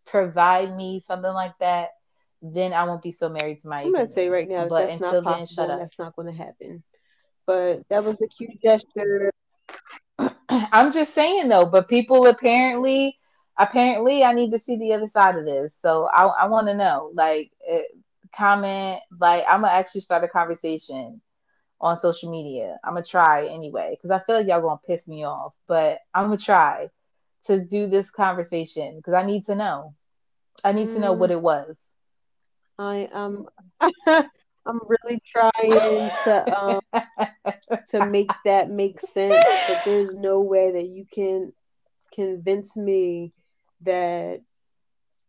[0.06, 1.90] provide me something like that,
[2.42, 4.88] then I won't be so married to my I'm gonna say right now that But
[4.88, 5.78] that's until not then, shut possible up.
[5.80, 6.82] that's not going to happen.
[7.46, 9.30] But that was a cute gesture.
[10.48, 13.18] I'm just saying though, but people apparently,
[13.58, 15.74] apparently, I need to see the other side of this.
[15.82, 17.82] So I, I want to know, like, eh,
[18.34, 21.20] comment, like, I'm gonna actually start a conversation
[21.84, 22.78] on social media.
[22.84, 26.26] I'm gonna try anyway, because I feel like y'all gonna piss me off, but I'm
[26.26, 26.90] gonna try
[27.46, 29.94] to do this conversation because I need to know.
[30.64, 31.76] I need to know what Mm, it was.
[32.78, 33.48] I um
[34.06, 36.80] I'm really trying to um
[37.88, 41.52] to make that make sense, but there's no way that you can
[42.14, 43.32] convince me
[43.82, 44.40] that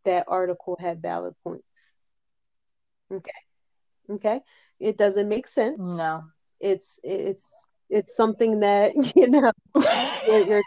[0.06, 1.96] that article had valid points.
[3.12, 3.32] Okay.
[4.10, 4.42] Okay.
[4.80, 5.98] It doesn't make sense.
[5.98, 6.32] No.
[6.60, 7.50] It's it's
[7.90, 9.52] it's something that you know
[10.28, 10.62] you're, you're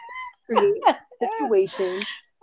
[0.45, 1.99] creating a situation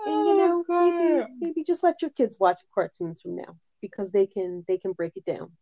[0.06, 4.12] and you Oh, know maybe maybe just let your kids watch cartoons from now because
[4.12, 5.52] they can they can break it down.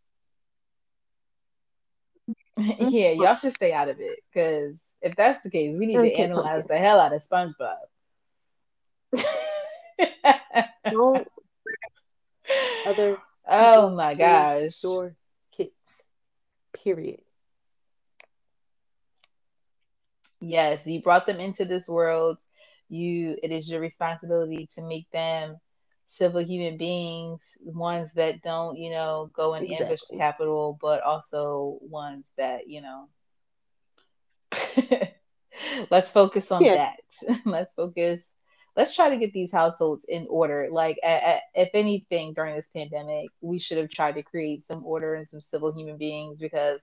[2.78, 6.12] Yeah, y'all should stay out of it because if that's the case, we need to
[6.12, 6.68] analyze pumpkin.
[6.68, 7.76] the hell out of SpongeBob.
[10.90, 11.28] Don't
[12.84, 13.18] other
[13.48, 14.80] Oh my gosh.
[14.82, 15.16] your
[15.56, 16.04] kids.
[16.72, 17.23] Period.
[20.44, 22.38] Yes, you brought them into this world.
[22.88, 25.56] You, it is your responsibility to make them
[26.08, 30.18] civil human beings, ones that don't, you know, go and ambush the Exactly.
[30.18, 33.08] Capitol, but also ones that, you know,
[35.90, 36.72] let's focus on Yeah.
[36.72, 36.98] that.
[37.46, 38.20] Let's focus.
[38.76, 40.68] Let's try to get these households in order.
[40.70, 44.84] Like, a- a- if anything, during this pandemic, we should have tried to create some
[44.84, 46.80] order and some civil human beings because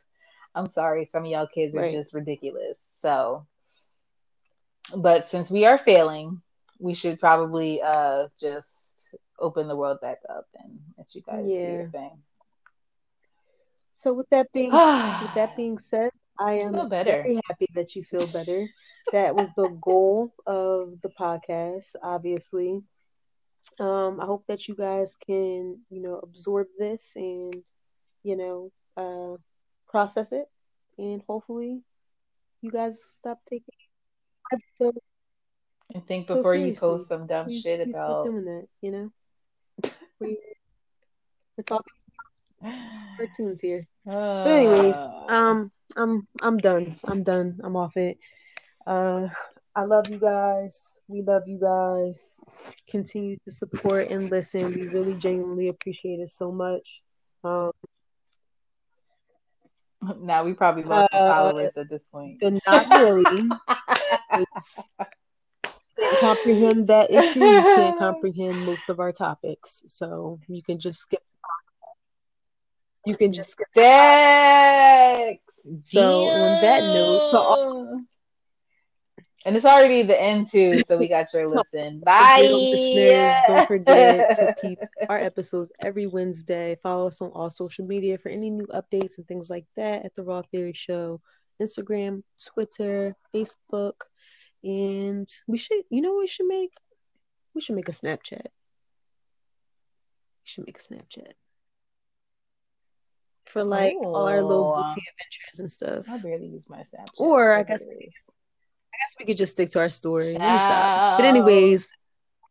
[0.55, 2.77] I'm sorry, some of y'all kids are just ridiculous.
[3.01, 3.45] So,
[4.97, 6.41] but since we are failing,
[6.79, 8.67] we should probably uh just
[9.39, 11.71] open the world back up and let you guys do Yeah.
[11.71, 12.21] your thing.
[13.93, 14.81] So with that being
[15.19, 18.67] with that being said, I am very happy that you feel better.
[19.11, 22.81] That was the goal of the podcast, obviously.
[23.79, 27.63] Um, I hope that you guys can, you know, absorb this and,
[28.23, 29.37] you know, uh,
[29.89, 30.47] process it,
[30.97, 31.81] and hopefully,
[32.61, 33.80] you guys stop taking.
[34.75, 34.93] So,
[35.93, 38.67] and think So before you post some dumb please, shit please about doing that.
[38.81, 39.11] You know,
[40.19, 40.37] we,
[41.57, 41.93] we're talking
[43.17, 43.87] cartoons here.
[44.05, 46.99] But anyways, Uh, um, I'm I'm done.
[47.05, 47.59] I'm done.
[47.63, 48.17] I'm off it.
[48.85, 49.27] Uh,
[49.75, 50.97] I love you guys.
[51.07, 52.39] We love you guys.
[52.89, 54.73] Continue to support and listen.
[54.73, 57.01] We really genuinely appreciate it so much.
[57.43, 57.71] Um,
[60.21, 62.39] now we probably lost some Uh, followers at this point.
[62.41, 63.49] but not really.
[65.99, 67.39] Can't comprehend that issue.
[67.39, 71.21] You can't comprehend most of our topics, so you can just skip.
[73.05, 73.67] You can just skip.
[73.75, 75.41] Dex.
[75.83, 78.01] So, on that note, to all-.
[79.45, 81.99] And it's already the end too, so we got your listen.
[81.99, 84.79] Bye, listeners, don't forget to keep
[85.09, 86.77] our episodes every Wednesday.
[86.83, 90.13] Follow us on all social media for any new updates and things like that at
[90.15, 91.21] the Raw Theory Show,
[91.61, 92.23] Instagram,
[92.53, 93.93] Twitter, Facebook,
[94.63, 96.73] and we should, you know, what we should make.
[97.53, 98.45] We should make a Snapchat.
[98.45, 98.49] We
[100.45, 101.33] should make a Snapchat
[103.51, 104.93] for like all our little oh.
[104.95, 106.05] goofy adventures and stuff.
[106.09, 107.09] I barely use my Snapchat.
[107.17, 108.13] Or I for guess- hilarious.
[109.01, 110.33] Guess we could just stick to our story.
[110.33, 111.17] Let me stop.
[111.17, 111.89] But anyways,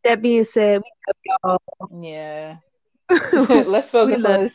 [0.03, 2.03] that being said, we love y'all.
[2.03, 2.57] Yeah.
[3.67, 4.49] Let's focus on this